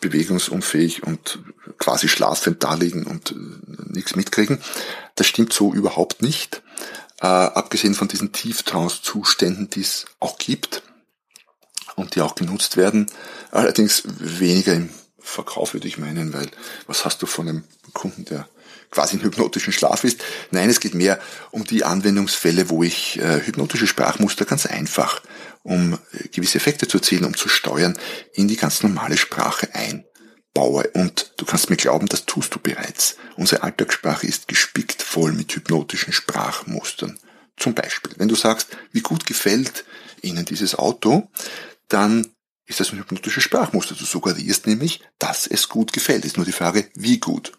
bewegungsunfähig 0.00 1.02
und 1.02 1.40
quasi 1.80 2.08
schlafend 2.08 2.62
da 2.62 2.74
liegen 2.74 3.04
und 3.04 3.32
äh, 3.32 3.34
nichts 3.88 4.14
mitkriegen. 4.14 4.60
Das 5.16 5.26
stimmt 5.26 5.52
so 5.52 5.74
überhaupt 5.74 6.22
nicht. 6.22 6.62
Äh, 7.20 7.26
abgesehen 7.26 7.94
von 7.94 8.06
diesen 8.06 8.32
Tieftrance-Zuständen, 8.32 9.70
die 9.70 9.80
es 9.80 10.06
auch 10.20 10.38
gibt 10.38 10.82
und 11.96 12.14
die 12.14 12.20
auch 12.20 12.36
genutzt 12.36 12.76
werden. 12.76 13.06
Allerdings 13.50 14.04
weniger 14.06 14.74
im 14.74 14.90
Verkauf 15.18 15.74
würde 15.74 15.88
ich 15.88 15.98
meinen, 15.98 16.32
weil 16.32 16.48
was 16.86 17.04
hast 17.04 17.20
du 17.22 17.26
von 17.26 17.48
einem 17.48 17.64
Kunden, 17.92 18.24
der 18.24 18.48
quasi 18.90 19.16
in 19.16 19.22
hypnotischen 19.22 19.72
Schlaf 19.72 20.04
ist? 20.04 20.22
Nein, 20.50 20.70
es 20.70 20.80
geht 20.80 20.94
mehr 20.94 21.18
um 21.50 21.64
die 21.64 21.84
Anwendungsfälle, 21.84 22.70
wo 22.70 22.82
ich 22.82 23.18
äh, 23.18 23.40
hypnotische 23.44 23.86
Sprachmuster 23.86 24.44
ganz 24.44 24.66
einfach 24.66 25.20
um 25.62 25.98
gewisse 26.32 26.56
Effekte 26.56 26.88
zu 26.88 26.98
erzielen, 26.98 27.24
um 27.24 27.36
zu 27.36 27.48
steuern, 27.48 27.98
in 28.32 28.48
die 28.48 28.56
ganz 28.56 28.82
normale 28.82 29.18
Sprache 29.18 29.74
baue. 30.54 30.88
Und 30.94 31.32
du 31.36 31.44
kannst 31.44 31.70
mir 31.70 31.76
glauben, 31.76 32.06
das 32.06 32.26
tust 32.26 32.54
du 32.54 32.58
bereits. 32.58 33.16
Unsere 33.36 33.62
Alltagssprache 33.62 34.26
ist 34.26 34.48
gespickt 34.48 35.02
voll 35.02 35.32
mit 35.32 35.54
hypnotischen 35.54 36.12
Sprachmustern. 36.12 37.18
Zum 37.56 37.74
Beispiel, 37.74 38.12
wenn 38.16 38.28
du 38.28 38.34
sagst, 38.34 38.68
wie 38.92 39.02
gut 39.02 39.26
gefällt 39.26 39.84
Ihnen 40.22 40.44
dieses 40.44 40.74
Auto, 40.74 41.28
dann 41.88 42.26
ist 42.66 42.80
das 42.80 42.92
ein 42.92 42.98
hypnotisches 42.98 43.42
Sprachmuster. 43.42 43.94
Du 43.94 44.04
suggerierst 44.04 44.66
nämlich, 44.66 45.02
dass 45.18 45.46
es 45.46 45.68
gut 45.68 45.92
gefällt. 45.92 46.24
Ist 46.24 46.36
nur 46.36 46.46
die 46.46 46.52
Frage, 46.52 46.88
wie 46.94 47.18
gut. 47.18 47.52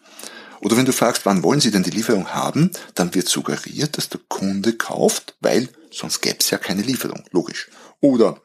Oder 0.60 0.76
wenn 0.76 0.86
du 0.86 0.92
fragst, 0.92 1.26
wann 1.26 1.42
wollen 1.42 1.60
Sie 1.60 1.70
denn 1.70 1.82
die 1.82 1.90
Lieferung 1.90 2.28
haben, 2.28 2.70
dann 2.94 3.14
wird 3.14 3.28
suggeriert, 3.28 3.96
dass 3.96 4.08
der 4.08 4.20
Kunde 4.28 4.74
kauft, 4.74 5.34
weil 5.40 5.68
sonst 5.90 6.20
gäbe 6.20 6.38
es 6.40 6.50
ja 6.50 6.58
keine 6.58 6.82
Lieferung. 6.82 7.24
Logisch. 7.32 7.68
Oder 8.00 8.40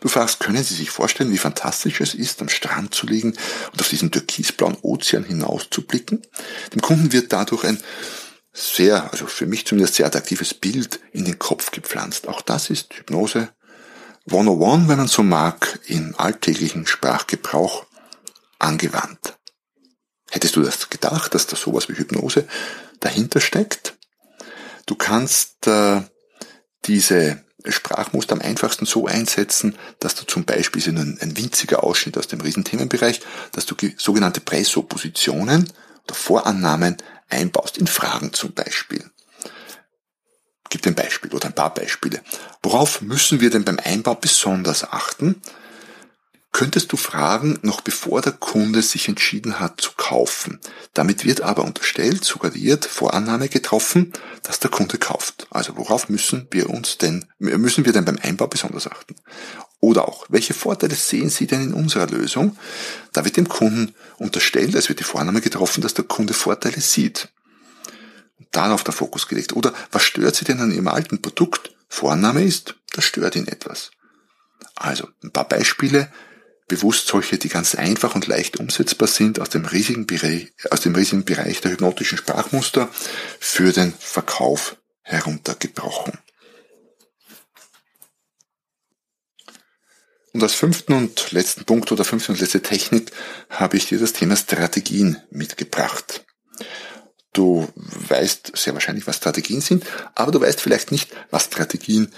Du 0.00 0.08
fragst, 0.08 0.40
können 0.40 0.62
Sie 0.62 0.74
sich 0.74 0.90
vorstellen, 0.90 1.32
wie 1.32 1.38
fantastisch 1.38 2.00
es 2.00 2.14
ist, 2.14 2.40
am 2.40 2.48
Strand 2.48 2.94
zu 2.94 3.06
liegen 3.06 3.36
und 3.72 3.80
auf 3.80 3.88
diesen 3.88 4.10
türkisblauen 4.10 4.76
Ozean 4.82 5.24
hinauszublicken? 5.24 6.22
Dem 6.74 6.80
Kunden 6.80 7.12
wird 7.12 7.32
dadurch 7.32 7.64
ein 7.64 7.82
sehr, 8.52 9.10
also 9.12 9.26
für 9.26 9.46
mich 9.46 9.66
zumindest 9.66 9.94
sehr 9.94 10.06
attraktives 10.06 10.54
Bild 10.54 11.00
in 11.12 11.24
den 11.24 11.38
Kopf 11.38 11.70
gepflanzt. 11.70 12.28
Auch 12.28 12.42
das 12.42 12.70
ist 12.70 12.94
Hypnose 12.94 13.50
101, 14.30 14.88
wenn 14.88 14.98
man 14.98 15.08
so 15.08 15.22
mag, 15.22 15.80
im 15.86 16.14
alltäglichen 16.16 16.86
Sprachgebrauch 16.86 17.86
angewandt. 18.58 19.38
Hättest 20.30 20.56
du 20.56 20.62
das 20.62 20.90
gedacht, 20.90 21.34
dass 21.34 21.46
da 21.46 21.56
sowas 21.56 21.88
wie 21.88 21.96
Hypnose 21.96 22.46
dahinter 23.00 23.40
steckt? 23.40 23.96
Du 24.86 24.94
kannst 24.94 25.66
äh, 25.66 26.02
diese 26.84 27.44
Sprachmuster 27.66 28.34
am 28.34 28.40
einfachsten 28.40 28.86
so 28.86 29.06
einsetzen, 29.06 29.76
dass 29.98 30.14
du 30.14 30.24
zum 30.24 30.44
Beispiel 30.44 30.86
in 30.88 30.98
ein, 30.98 31.18
ein 31.20 31.36
winziger 31.36 31.84
Ausschnitt 31.84 32.16
aus 32.18 32.28
dem 32.28 32.40
Riesenthemenbereich, 32.40 33.20
dass 33.52 33.66
du 33.66 33.74
sogenannte 33.96 34.40
Präsuppositionen 34.40 35.70
oder 36.04 36.14
Vorannahmen 36.14 36.96
einbaust, 37.28 37.78
in 37.78 37.86
Fragen 37.86 38.32
zum 38.32 38.52
Beispiel. 38.52 39.04
Gib 40.68 40.86
ein 40.86 40.94
Beispiel 40.94 41.32
oder 41.34 41.46
ein 41.46 41.54
paar 41.54 41.74
Beispiele. 41.74 42.22
Worauf 42.62 43.00
müssen 43.00 43.40
wir 43.40 43.50
denn 43.50 43.64
beim 43.64 43.80
Einbau 43.82 44.14
besonders 44.14 44.84
achten? 44.84 45.42
Könntest 46.52 46.92
du 46.92 46.96
fragen, 46.96 47.58
noch 47.62 47.80
bevor 47.80 48.22
der 48.22 48.32
Kunde 48.32 48.82
sich 48.82 49.08
entschieden 49.08 49.60
hat 49.60 49.80
zu 49.80 49.92
kaufen. 49.96 50.58
Damit 50.94 51.24
wird 51.24 51.42
aber 51.42 51.64
unterstellt, 51.64 52.24
suggeriert, 52.24 52.84
Vorannahme 52.84 53.48
getroffen, 53.48 54.12
dass 54.42 54.58
der 54.58 54.70
Kunde 54.70 54.98
kauft. 54.98 55.46
Also 55.50 55.76
worauf 55.76 56.08
müssen 56.08 56.48
wir 56.50 56.68
uns 56.68 56.98
denn, 56.98 57.26
müssen 57.38 57.84
wir 57.84 57.92
denn 57.92 58.04
beim 58.04 58.18
Einbau 58.20 58.48
besonders 58.48 58.88
achten? 58.88 59.14
Oder 59.80 60.08
auch, 60.08 60.26
welche 60.28 60.52
Vorteile 60.52 60.94
sehen 60.94 61.30
Sie 61.30 61.46
denn 61.46 61.62
in 61.62 61.74
unserer 61.74 62.06
Lösung? 62.06 62.56
Da 63.12 63.24
wird 63.24 63.36
dem 63.36 63.48
Kunden 63.48 63.94
unterstellt, 64.18 64.74
es 64.74 64.88
wird 64.88 65.00
die 65.00 65.04
Vorannahme 65.04 65.40
getroffen, 65.40 65.80
dass 65.80 65.94
der 65.94 66.04
Kunde 66.04 66.34
Vorteile 66.34 66.80
sieht. 66.80 67.28
Darauf 68.50 68.84
der 68.84 68.92
Fokus 68.92 69.28
gelegt. 69.28 69.54
Oder 69.54 69.72
was 69.92 70.02
stört 70.02 70.34
Sie 70.34 70.44
denn 70.44 70.60
an 70.60 70.72
Ihrem 70.72 70.88
alten 70.88 71.22
Produkt? 71.22 71.74
Vorannahme 71.88 72.44
ist, 72.44 72.74
das 72.92 73.04
stört 73.04 73.36
ihn 73.36 73.48
etwas. 73.48 73.90
Also, 74.74 75.08
ein 75.22 75.30
paar 75.30 75.48
Beispiele, 75.48 76.10
bewusst 76.70 77.08
solche, 77.08 77.36
die 77.36 77.48
ganz 77.48 77.74
einfach 77.74 78.14
und 78.14 78.28
leicht 78.28 78.58
umsetzbar 78.58 79.08
sind, 79.08 79.40
aus 79.40 79.50
dem 79.50 79.64
riesigen 79.64 80.06
Bereich, 80.06 80.52
aus 80.70 80.80
dem 80.80 80.94
riesigen 80.94 81.24
Bereich 81.24 81.60
der 81.60 81.72
hypnotischen 81.72 82.16
Sprachmuster 82.16 82.88
für 83.40 83.72
den 83.72 83.92
Verkauf 83.98 84.76
heruntergebrochen. 85.02 86.16
Und 90.32 90.42
als 90.44 90.54
fünften 90.54 90.92
und 90.92 91.32
letzten 91.32 91.64
Punkt 91.64 91.90
oder 91.90 92.04
fünfte 92.04 92.30
und 92.30 92.40
letzte 92.40 92.62
Technik 92.62 93.10
habe 93.50 93.76
ich 93.76 93.86
dir 93.86 93.98
das 93.98 94.12
Thema 94.12 94.36
Strategien 94.36 95.16
mitgebracht. 95.30 96.24
Du 97.32 97.68
weißt 97.74 98.52
sehr 98.54 98.74
wahrscheinlich, 98.74 99.08
was 99.08 99.16
Strategien 99.16 99.60
sind, 99.60 99.84
aber 100.14 100.30
du 100.30 100.40
weißt 100.40 100.60
vielleicht 100.60 100.92
nicht, 100.92 101.10
was 101.30 101.46
Strategien 101.46 102.12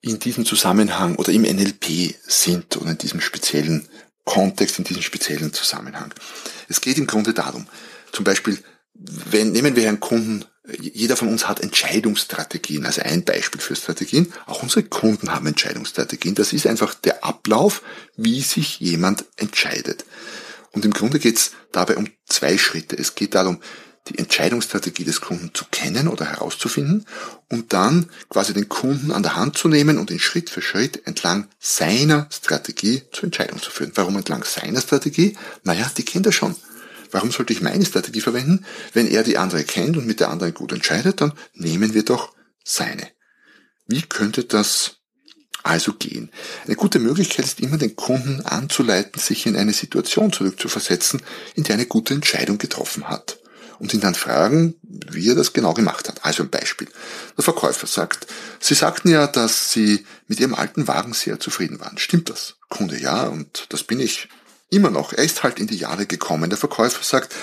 in 0.00 0.18
diesem 0.18 0.46
Zusammenhang 0.46 1.16
oder 1.16 1.32
im 1.32 1.42
NLP 1.42 2.14
sind 2.26 2.76
oder 2.76 2.92
in 2.92 2.98
diesem 2.98 3.20
speziellen 3.20 3.88
Kontext, 4.28 4.78
in 4.78 4.84
diesem 4.84 5.02
speziellen 5.02 5.54
Zusammenhang. 5.54 6.12
Es 6.68 6.82
geht 6.82 6.98
im 6.98 7.06
Grunde 7.06 7.32
darum, 7.32 7.66
zum 8.12 8.24
Beispiel, 8.24 8.58
wenn, 8.94 9.52
nehmen 9.52 9.74
wir 9.74 9.88
einen 9.88 10.00
Kunden, 10.00 10.44
jeder 10.78 11.16
von 11.16 11.28
uns 11.28 11.48
hat 11.48 11.60
Entscheidungsstrategien, 11.60 12.84
also 12.84 13.00
ein 13.00 13.24
Beispiel 13.24 13.60
für 13.60 13.74
Strategien. 13.74 14.30
Auch 14.44 14.62
unsere 14.62 14.82
Kunden 14.82 15.32
haben 15.32 15.46
Entscheidungsstrategien. 15.46 16.34
Das 16.34 16.52
ist 16.52 16.66
einfach 16.66 16.92
der 16.94 17.24
Ablauf, 17.24 17.82
wie 18.16 18.42
sich 18.42 18.78
jemand 18.78 19.24
entscheidet. 19.36 20.04
Und 20.72 20.84
im 20.84 20.92
Grunde 20.92 21.20
geht 21.20 21.38
es 21.38 21.52
dabei 21.72 21.96
um 21.96 22.08
zwei 22.26 22.58
Schritte. 22.58 22.98
Es 22.98 23.14
geht 23.14 23.34
darum, 23.34 23.62
die 24.08 24.18
Entscheidungsstrategie 24.18 25.04
des 25.04 25.20
Kunden 25.20 25.50
zu 25.54 25.64
kennen 25.70 26.08
oder 26.08 26.24
herauszufinden 26.24 27.04
und 27.48 27.72
dann 27.72 28.10
quasi 28.28 28.54
den 28.54 28.68
Kunden 28.68 29.12
an 29.12 29.22
der 29.22 29.36
Hand 29.36 29.56
zu 29.56 29.68
nehmen 29.68 29.98
und 29.98 30.10
ihn 30.10 30.18
Schritt 30.18 30.50
für 30.50 30.62
Schritt 30.62 31.06
entlang 31.06 31.48
seiner 31.58 32.28
Strategie 32.30 33.02
zur 33.12 33.24
Entscheidung 33.24 33.60
zu 33.60 33.70
führen. 33.70 33.92
Warum 33.94 34.16
entlang 34.16 34.44
seiner 34.44 34.80
Strategie? 34.80 35.36
Naja, 35.64 35.90
die 35.96 36.04
kennt 36.04 36.26
er 36.26 36.32
schon. 36.32 36.54
Warum 37.10 37.30
sollte 37.30 37.52
ich 37.52 37.62
meine 37.62 37.86
Strategie 37.86 38.20
verwenden? 38.20 38.64
Wenn 38.92 39.06
er 39.06 39.22
die 39.22 39.38
andere 39.38 39.64
kennt 39.64 39.96
und 39.96 40.06
mit 40.06 40.20
der 40.20 40.30
anderen 40.30 40.54
gut 40.54 40.72
entscheidet, 40.72 41.20
dann 41.20 41.32
nehmen 41.54 41.94
wir 41.94 42.04
doch 42.04 42.34
seine. 42.64 43.08
Wie 43.86 44.02
könnte 44.02 44.44
das 44.44 44.96
also 45.62 45.94
gehen? 45.94 46.30
Eine 46.66 46.76
gute 46.76 46.98
Möglichkeit 46.98 47.46
ist 47.46 47.60
immer, 47.60 47.78
den 47.78 47.96
Kunden 47.96 48.42
anzuleiten, 48.42 49.20
sich 49.20 49.46
in 49.46 49.56
eine 49.56 49.72
Situation 49.72 50.32
zurückzuversetzen, 50.32 51.22
in 51.54 51.64
der 51.64 51.76
eine 51.76 51.86
gute 51.86 52.14
Entscheidung 52.14 52.58
getroffen 52.58 53.08
hat 53.08 53.38
und 53.78 53.94
ihn 53.94 54.00
dann 54.00 54.14
fragen, 54.14 54.74
wie 54.82 55.28
er 55.28 55.34
das 55.34 55.52
genau 55.52 55.74
gemacht 55.74 56.08
hat. 56.08 56.24
Also 56.24 56.42
ein 56.42 56.50
Beispiel. 56.50 56.88
Der 57.36 57.44
Verkäufer 57.44 57.86
sagt, 57.86 58.26
Sie 58.60 58.74
sagten 58.74 59.08
ja, 59.08 59.26
dass 59.26 59.72
Sie 59.72 60.04
mit 60.26 60.40
Ihrem 60.40 60.54
alten 60.54 60.88
Wagen 60.88 61.12
sehr 61.12 61.40
zufrieden 61.40 61.80
waren. 61.80 61.98
Stimmt 61.98 62.30
das? 62.30 62.56
Kunde, 62.68 62.98
ja, 62.98 63.24
und 63.24 63.66
das 63.70 63.84
bin 63.84 64.00
ich 64.00 64.28
immer 64.70 64.90
noch. 64.90 65.12
Er 65.12 65.24
ist 65.24 65.42
halt 65.42 65.58
in 65.58 65.66
die 65.66 65.76
Jahre 65.76 66.06
gekommen. 66.06 66.50
Der 66.50 66.58
Verkäufer 66.58 67.02
sagt, 67.02 67.34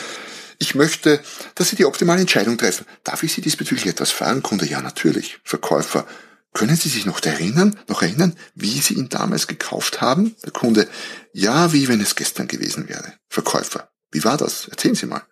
ich 0.59 0.75
möchte, 0.75 1.21
dass 1.55 1.69
Sie 1.69 1.75
die 1.75 1.85
optimale 1.85 2.21
Entscheidung 2.21 2.57
treffen. 2.57 2.85
Darf 3.03 3.23
ich 3.23 3.33
Sie 3.33 3.41
diesbezüglich 3.41 3.87
etwas 3.87 4.11
fragen? 4.11 4.43
Kunde, 4.43 4.65
ja, 4.65 4.81
natürlich. 4.81 5.39
Verkäufer, 5.43 6.05
können 6.53 6.77
Sie 6.77 6.89
sich 6.89 7.05
noch 7.05 7.21
erinnern, 7.21 7.77
noch 7.87 8.01
erinnern, 8.01 8.35
wie 8.53 8.79
Sie 8.79 8.93
ihn 8.93 9.09
damals 9.09 9.47
gekauft 9.47 9.99
haben? 9.99 10.35
Der 10.45 10.51
Kunde, 10.51 10.87
ja, 11.33 11.73
wie 11.73 11.87
wenn 11.89 11.99
es 11.99 12.15
gestern 12.15 12.47
gewesen 12.47 12.87
wäre. 12.87 13.13
Verkäufer, 13.27 13.89
wie 14.11 14.23
war 14.23 14.37
das? 14.37 14.69
Erzählen 14.69 14.95
Sie 14.95 15.05
mal. 15.05 15.23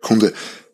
Kunde, 0.00 0.32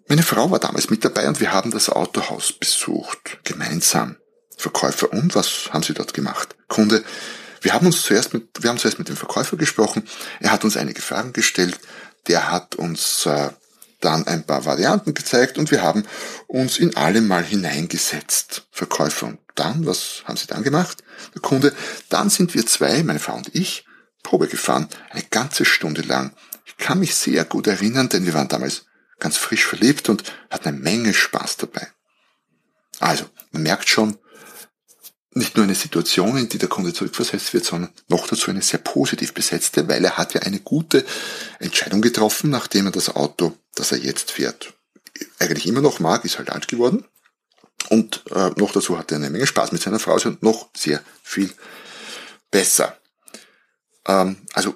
meine 0.08 0.22
Frau 0.22 0.50
war 0.50 0.60
damals 0.60 0.90
mit 0.90 1.04
dabei 1.04 1.26
und 1.28 1.40
wir 1.40 1.52
haben 1.52 1.70
das 1.70 1.88
Autohaus 1.88 2.52
besucht, 2.52 3.38
gemeinsam. 3.44 4.16
Verkäufer, 4.56 5.12
und 5.12 5.34
was 5.34 5.70
haben 5.72 5.82
Sie 5.82 5.94
dort 5.94 6.14
gemacht? 6.14 6.56
Kunde, 6.68 7.04
wir 7.60 7.74
haben 7.74 7.86
uns 7.86 8.02
zuerst 8.02 8.32
mit, 8.32 8.48
wir 8.60 8.70
haben 8.70 8.78
zuerst 8.78 8.98
mit 8.98 9.08
dem 9.08 9.16
Verkäufer 9.16 9.56
gesprochen. 9.56 10.04
Er 10.40 10.52
hat 10.52 10.64
uns 10.64 10.76
einige 10.76 11.02
Fragen 11.02 11.32
gestellt. 11.32 11.78
Der 12.28 12.50
hat 12.50 12.76
uns 12.76 13.26
äh, 13.26 13.50
dann 14.00 14.26
ein 14.26 14.44
paar 14.44 14.64
Varianten 14.64 15.14
gezeigt 15.14 15.58
und 15.58 15.70
wir 15.70 15.82
haben 15.82 16.04
uns 16.46 16.78
in 16.78 16.96
alle 16.96 17.20
mal 17.20 17.44
hineingesetzt. 17.44 18.66
Verkäufer, 18.70 19.26
und 19.26 19.38
dann, 19.54 19.86
was 19.86 20.22
haben 20.24 20.36
Sie 20.36 20.46
dann 20.46 20.62
gemacht? 20.62 21.02
Der 21.34 21.42
Kunde, 21.42 21.74
dann 22.08 22.30
sind 22.30 22.54
wir 22.54 22.66
zwei, 22.66 23.02
meine 23.02 23.18
Frau 23.18 23.34
und 23.34 23.54
ich, 23.54 23.84
Probe 24.22 24.48
gefahren, 24.48 24.88
eine 25.10 25.24
ganze 25.24 25.64
Stunde 25.64 26.02
lang. 26.02 26.32
Ich 26.64 26.76
kann 26.76 27.00
mich 27.00 27.14
sehr 27.14 27.44
gut 27.44 27.66
erinnern, 27.66 28.08
denn 28.08 28.26
wir 28.26 28.34
waren 28.34 28.48
damals 28.48 28.86
ganz 29.18 29.36
frisch 29.36 29.66
verliebt 29.66 30.08
und 30.08 30.24
hat 30.50 30.66
eine 30.66 30.78
Menge 30.78 31.14
Spaß 31.14 31.56
dabei. 31.58 31.88
Also, 33.00 33.26
man 33.52 33.62
merkt 33.62 33.88
schon, 33.88 34.18
nicht 35.36 35.56
nur 35.56 35.64
eine 35.64 35.74
Situation, 35.74 36.38
in 36.38 36.48
die 36.48 36.56
der 36.56 36.70
Kunde 36.70 36.94
zurückversetzt 36.94 37.52
wird, 37.52 37.64
sondern 37.66 37.92
noch 38.08 38.26
dazu 38.26 38.50
eine 38.50 38.62
sehr 38.62 38.78
positiv 38.78 39.34
besetzte, 39.34 39.86
weil 39.86 40.02
er 40.02 40.16
hat 40.16 40.32
ja 40.32 40.40
eine 40.40 40.60
gute 40.60 41.04
Entscheidung 41.58 42.00
getroffen, 42.00 42.48
nachdem 42.48 42.86
er 42.86 42.92
das 42.92 43.14
Auto, 43.14 43.54
das 43.74 43.92
er 43.92 43.98
jetzt 43.98 44.30
fährt, 44.30 44.72
eigentlich 45.38 45.66
immer 45.66 45.82
noch 45.82 46.00
mag, 46.00 46.24
ist 46.24 46.38
halt 46.38 46.48
alt 46.48 46.68
geworden. 46.68 47.04
Und 47.90 48.24
äh, 48.30 48.50
noch 48.56 48.72
dazu 48.72 48.98
hat 48.98 49.12
er 49.12 49.18
eine 49.18 49.28
Menge 49.28 49.46
Spaß 49.46 49.72
mit 49.72 49.82
seiner 49.82 49.98
Frau 49.98 50.14
und 50.14 50.42
noch 50.42 50.70
sehr 50.74 51.02
viel 51.22 51.52
besser. 52.50 52.98
Ähm, 54.06 54.38
also, 54.54 54.74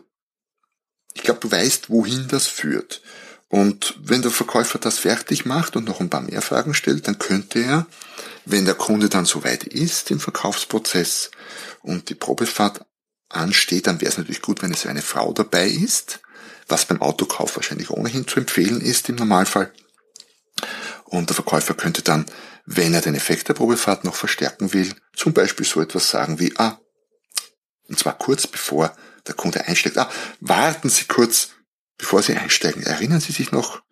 ich 1.14 1.22
glaube, 1.22 1.40
du 1.40 1.50
weißt, 1.50 1.88
wohin 1.88 2.28
das 2.28 2.46
führt. 2.46 3.00
Und 3.50 3.96
wenn 4.00 4.22
der 4.22 4.30
Verkäufer 4.30 4.78
das 4.78 5.00
fertig 5.00 5.44
macht 5.44 5.74
und 5.74 5.84
noch 5.84 6.00
ein 6.00 6.08
paar 6.08 6.20
mehr 6.20 6.40
Fragen 6.40 6.72
stellt, 6.72 7.08
dann 7.08 7.18
könnte 7.18 7.58
er, 7.58 7.86
wenn 8.44 8.64
der 8.64 8.76
Kunde 8.76 9.08
dann 9.08 9.24
soweit 9.24 9.64
ist 9.64 10.12
im 10.12 10.20
Verkaufsprozess 10.20 11.32
und 11.82 12.10
die 12.10 12.14
Probefahrt 12.14 12.86
ansteht, 13.28 13.88
dann 13.88 14.00
wäre 14.00 14.12
es 14.12 14.18
natürlich 14.18 14.40
gut, 14.40 14.62
wenn 14.62 14.72
es 14.72 14.86
eine 14.86 15.02
Frau 15.02 15.32
dabei 15.32 15.66
ist, 15.66 16.20
was 16.68 16.86
beim 16.86 17.02
Autokauf 17.02 17.56
wahrscheinlich 17.56 17.90
ohnehin 17.90 18.28
zu 18.28 18.38
empfehlen 18.38 18.80
ist 18.80 19.08
im 19.08 19.16
Normalfall. 19.16 19.72
Und 21.04 21.28
der 21.28 21.34
Verkäufer 21.34 21.74
könnte 21.74 22.02
dann, 22.02 22.26
wenn 22.66 22.94
er 22.94 23.00
den 23.00 23.16
Effekt 23.16 23.48
der 23.48 23.54
Probefahrt 23.54 24.04
noch 24.04 24.14
verstärken 24.14 24.72
will, 24.72 24.94
zum 25.12 25.32
Beispiel 25.32 25.66
so 25.66 25.80
etwas 25.80 26.08
sagen 26.08 26.38
wie, 26.38 26.54
ah, 26.56 26.78
und 27.88 27.98
zwar 27.98 28.16
kurz 28.16 28.46
bevor 28.46 28.96
der 29.26 29.34
Kunde 29.34 29.66
einsteigt, 29.66 29.98
ah, 29.98 30.08
warten 30.38 30.88
Sie 30.88 31.06
kurz, 31.06 31.48
bevor 32.00 32.22
Sie 32.22 32.36
einsteigen, 32.36 32.82
erinnern 32.82 33.20
Sie 33.20 33.32
sich 33.32 33.52
noch 33.52 33.82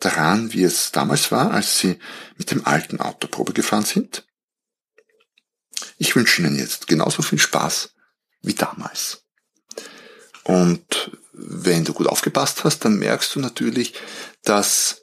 daran, 0.00 0.52
wie 0.52 0.64
es 0.64 0.92
damals 0.92 1.30
war, 1.30 1.52
als 1.52 1.78
Sie 1.78 1.98
mit 2.36 2.50
dem 2.50 2.66
alten 2.66 3.00
Auto 3.00 3.28
Probe 3.28 3.52
gefahren 3.52 3.84
sind? 3.84 4.26
Ich 5.98 6.16
wünsche 6.16 6.42
Ihnen 6.42 6.58
jetzt 6.58 6.86
genauso 6.88 7.22
viel 7.22 7.38
Spaß 7.38 7.94
wie 8.42 8.54
damals. 8.54 9.24
Und 10.42 11.12
wenn 11.32 11.84
du 11.84 11.92
gut 11.92 12.06
aufgepasst 12.06 12.64
hast, 12.64 12.84
dann 12.84 12.98
merkst 12.98 13.34
du 13.34 13.40
natürlich, 13.40 13.94
dass 14.42 15.02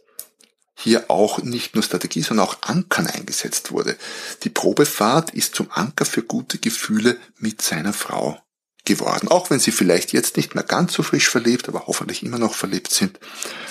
hier 0.75 1.09
auch 1.09 1.41
nicht 1.41 1.73
nur 1.73 1.83
Strategie, 1.83 2.21
sondern 2.21 2.47
auch 2.47 2.61
Ankern 2.63 3.07
eingesetzt 3.07 3.71
wurde. 3.71 3.97
Die 4.43 4.49
Probefahrt 4.49 5.31
ist 5.31 5.55
zum 5.55 5.71
Anker 5.71 6.05
für 6.05 6.21
gute 6.21 6.59
Gefühle 6.59 7.17
mit 7.37 7.61
seiner 7.61 7.93
Frau 7.93 8.39
geworden. 8.87 9.27
Auch 9.27 9.49
wenn 9.51 9.59
sie 9.59 9.71
vielleicht 9.71 10.13
jetzt 10.13 10.37
nicht 10.37 10.55
mehr 10.55 10.63
ganz 10.63 10.93
so 10.93 11.03
frisch 11.03 11.29
verlebt, 11.29 11.67
aber 11.67 11.85
hoffentlich 11.85 12.23
immer 12.23 12.39
noch 12.39 12.55
verlebt 12.55 12.91
sind, 12.91 13.19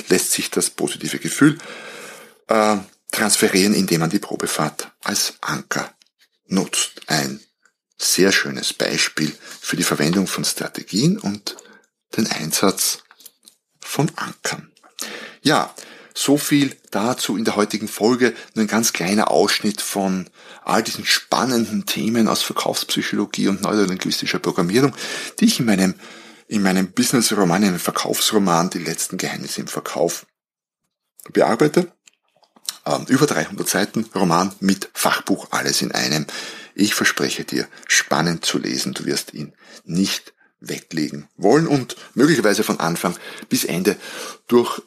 lässt 0.09 0.31
sich 0.31 0.51
das 0.51 0.71
positive 0.71 1.19
Gefühl 1.19 1.59
äh, 2.47 2.77
transferieren, 3.11 3.75
indem 3.75 4.01
man 4.01 4.11
die 4.11 4.21
Probefahrt 4.21 4.93
als 5.03 5.35
Anker 5.41 5.93
nutzt. 6.47 7.03
Ein 7.09 7.41
sehr 7.99 8.31
schönes 8.31 8.73
Beispiel 8.73 9.35
für 9.61 9.77
die 9.77 9.83
Verwendung 9.83 10.27
von 10.27 10.45
Strategien 10.45 11.19
und 11.19 11.57
den 12.17 12.27
Einsatz 12.31 12.99
von 13.81 14.13
Ankern. 14.17 14.71
Ja, 15.43 15.75
so 16.17 16.39
viel 16.39 16.75
dazu 16.91 17.37
in 17.37 17.45
der 17.45 17.57
heutigen 17.57 17.89
Folge. 17.89 18.35
Nur 18.55 18.65
ein 18.65 18.69
ganz 18.69 18.95
kleiner 18.95 19.31
Ausschnitt 19.31 19.83
von 19.83 20.31
all 20.65 20.83
diesen 20.83 21.05
spannenden 21.05 21.85
Themen 21.85 22.27
aus 22.27 22.43
Verkaufspsychologie 22.43 23.49
und 23.49 23.61
neurolinguistischer 23.61 24.39
Programmierung, 24.39 24.95
die 25.39 25.45
ich 25.45 25.61
in 25.61 25.67
meinem, 25.67 25.95
in 26.49 26.63
meinem 26.63 26.91
Business-Roman, 26.91 27.63
in 27.63 27.69
einem 27.69 27.79
Verkaufsroman, 27.79 28.71
die 28.71 28.79
letzten 28.79 29.19
Geheimnisse 29.19 29.61
im 29.61 29.67
Verkauf 29.67 30.27
bearbeite. 31.33 31.93
Ähm, 32.87 33.05
über 33.09 33.27
300 33.27 33.69
Seiten 33.69 34.09
Roman 34.15 34.55
mit 34.61 34.89
Fachbuch, 34.95 35.49
alles 35.51 35.83
in 35.83 35.93
einem. 35.93 36.27
Ich 36.75 36.95
verspreche 36.95 37.45
dir, 37.45 37.69
spannend 37.89 38.47
zu 38.47 38.57
lesen. 38.59 38.95
Du 38.95 39.05
wirst 39.05 39.35
ihn 39.35 39.53
nicht 39.85 40.33
weglegen 40.61 41.29
wollen 41.37 41.67
und 41.67 41.97
möglicherweise 42.15 42.63
von 42.65 42.81
Anfang 42.81 43.15
bis 43.51 43.65
Ende 43.65 43.97
durch 44.49 44.81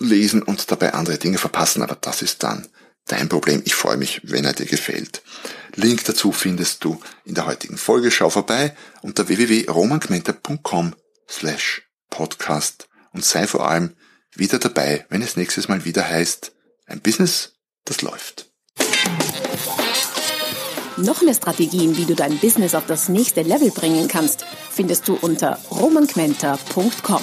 lesen 0.00 0.42
und 0.42 0.70
dabei 0.70 0.94
andere 0.94 1.18
Dinge 1.18 1.38
verpassen, 1.38 1.82
aber 1.82 1.94
das 1.94 2.22
ist 2.22 2.42
dann 2.42 2.66
dein 3.06 3.28
Problem. 3.28 3.62
Ich 3.64 3.74
freue 3.74 3.96
mich, 3.96 4.20
wenn 4.24 4.44
er 4.44 4.52
dir 4.52 4.66
gefällt. 4.66 5.22
Link 5.74 6.04
dazu 6.04 6.32
findest 6.32 6.82
du 6.84 7.00
in 7.24 7.34
der 7.34 7.46
heutigen 7.46 7.76
Folge. 7.78 8.10
Schau 8.10 8.30
vorbei 8.30 8.74
unter 9.02 9.28
www.romangmenta.com 9.28 10.94
slash 11.28 11.82
podcast 12.08 12.88
und 13.12 13.24
sei 13.24 13.46
vor 13.46 13.68
allem 13.68 13.94
wieder 14.34 14.58
dabei, 14.58 15.06
wenn 15.08 15.22
es 15.22 15.36
nächstes 15.36 15.68
Mal 15.68 15.84
wieder 15.84 16.08
heißt, 16.08 16.52
ein 16.86 17.00
Business, 17.00 17.54
das 17.84 18.02
läuft. 18.02 18.50
Noch 20.96 21.22
mehr 21.22 21.34
Strategien, 21.34 21.96
wie 21.96 22.04
du 22.04 22.14
dein 22.14 22.38
Business 22.38 22.74
auf 22.74 22.86
das 22.86 23.08
nächste 23.08 23.42
Level 23.42 23.70
bringen 23.70 24.06
kannst, 24.08 24.44
findest 24.70 25.08
du 25.08 25.14
unter 25.14 25.58
romanquenter.com 25.70 27.22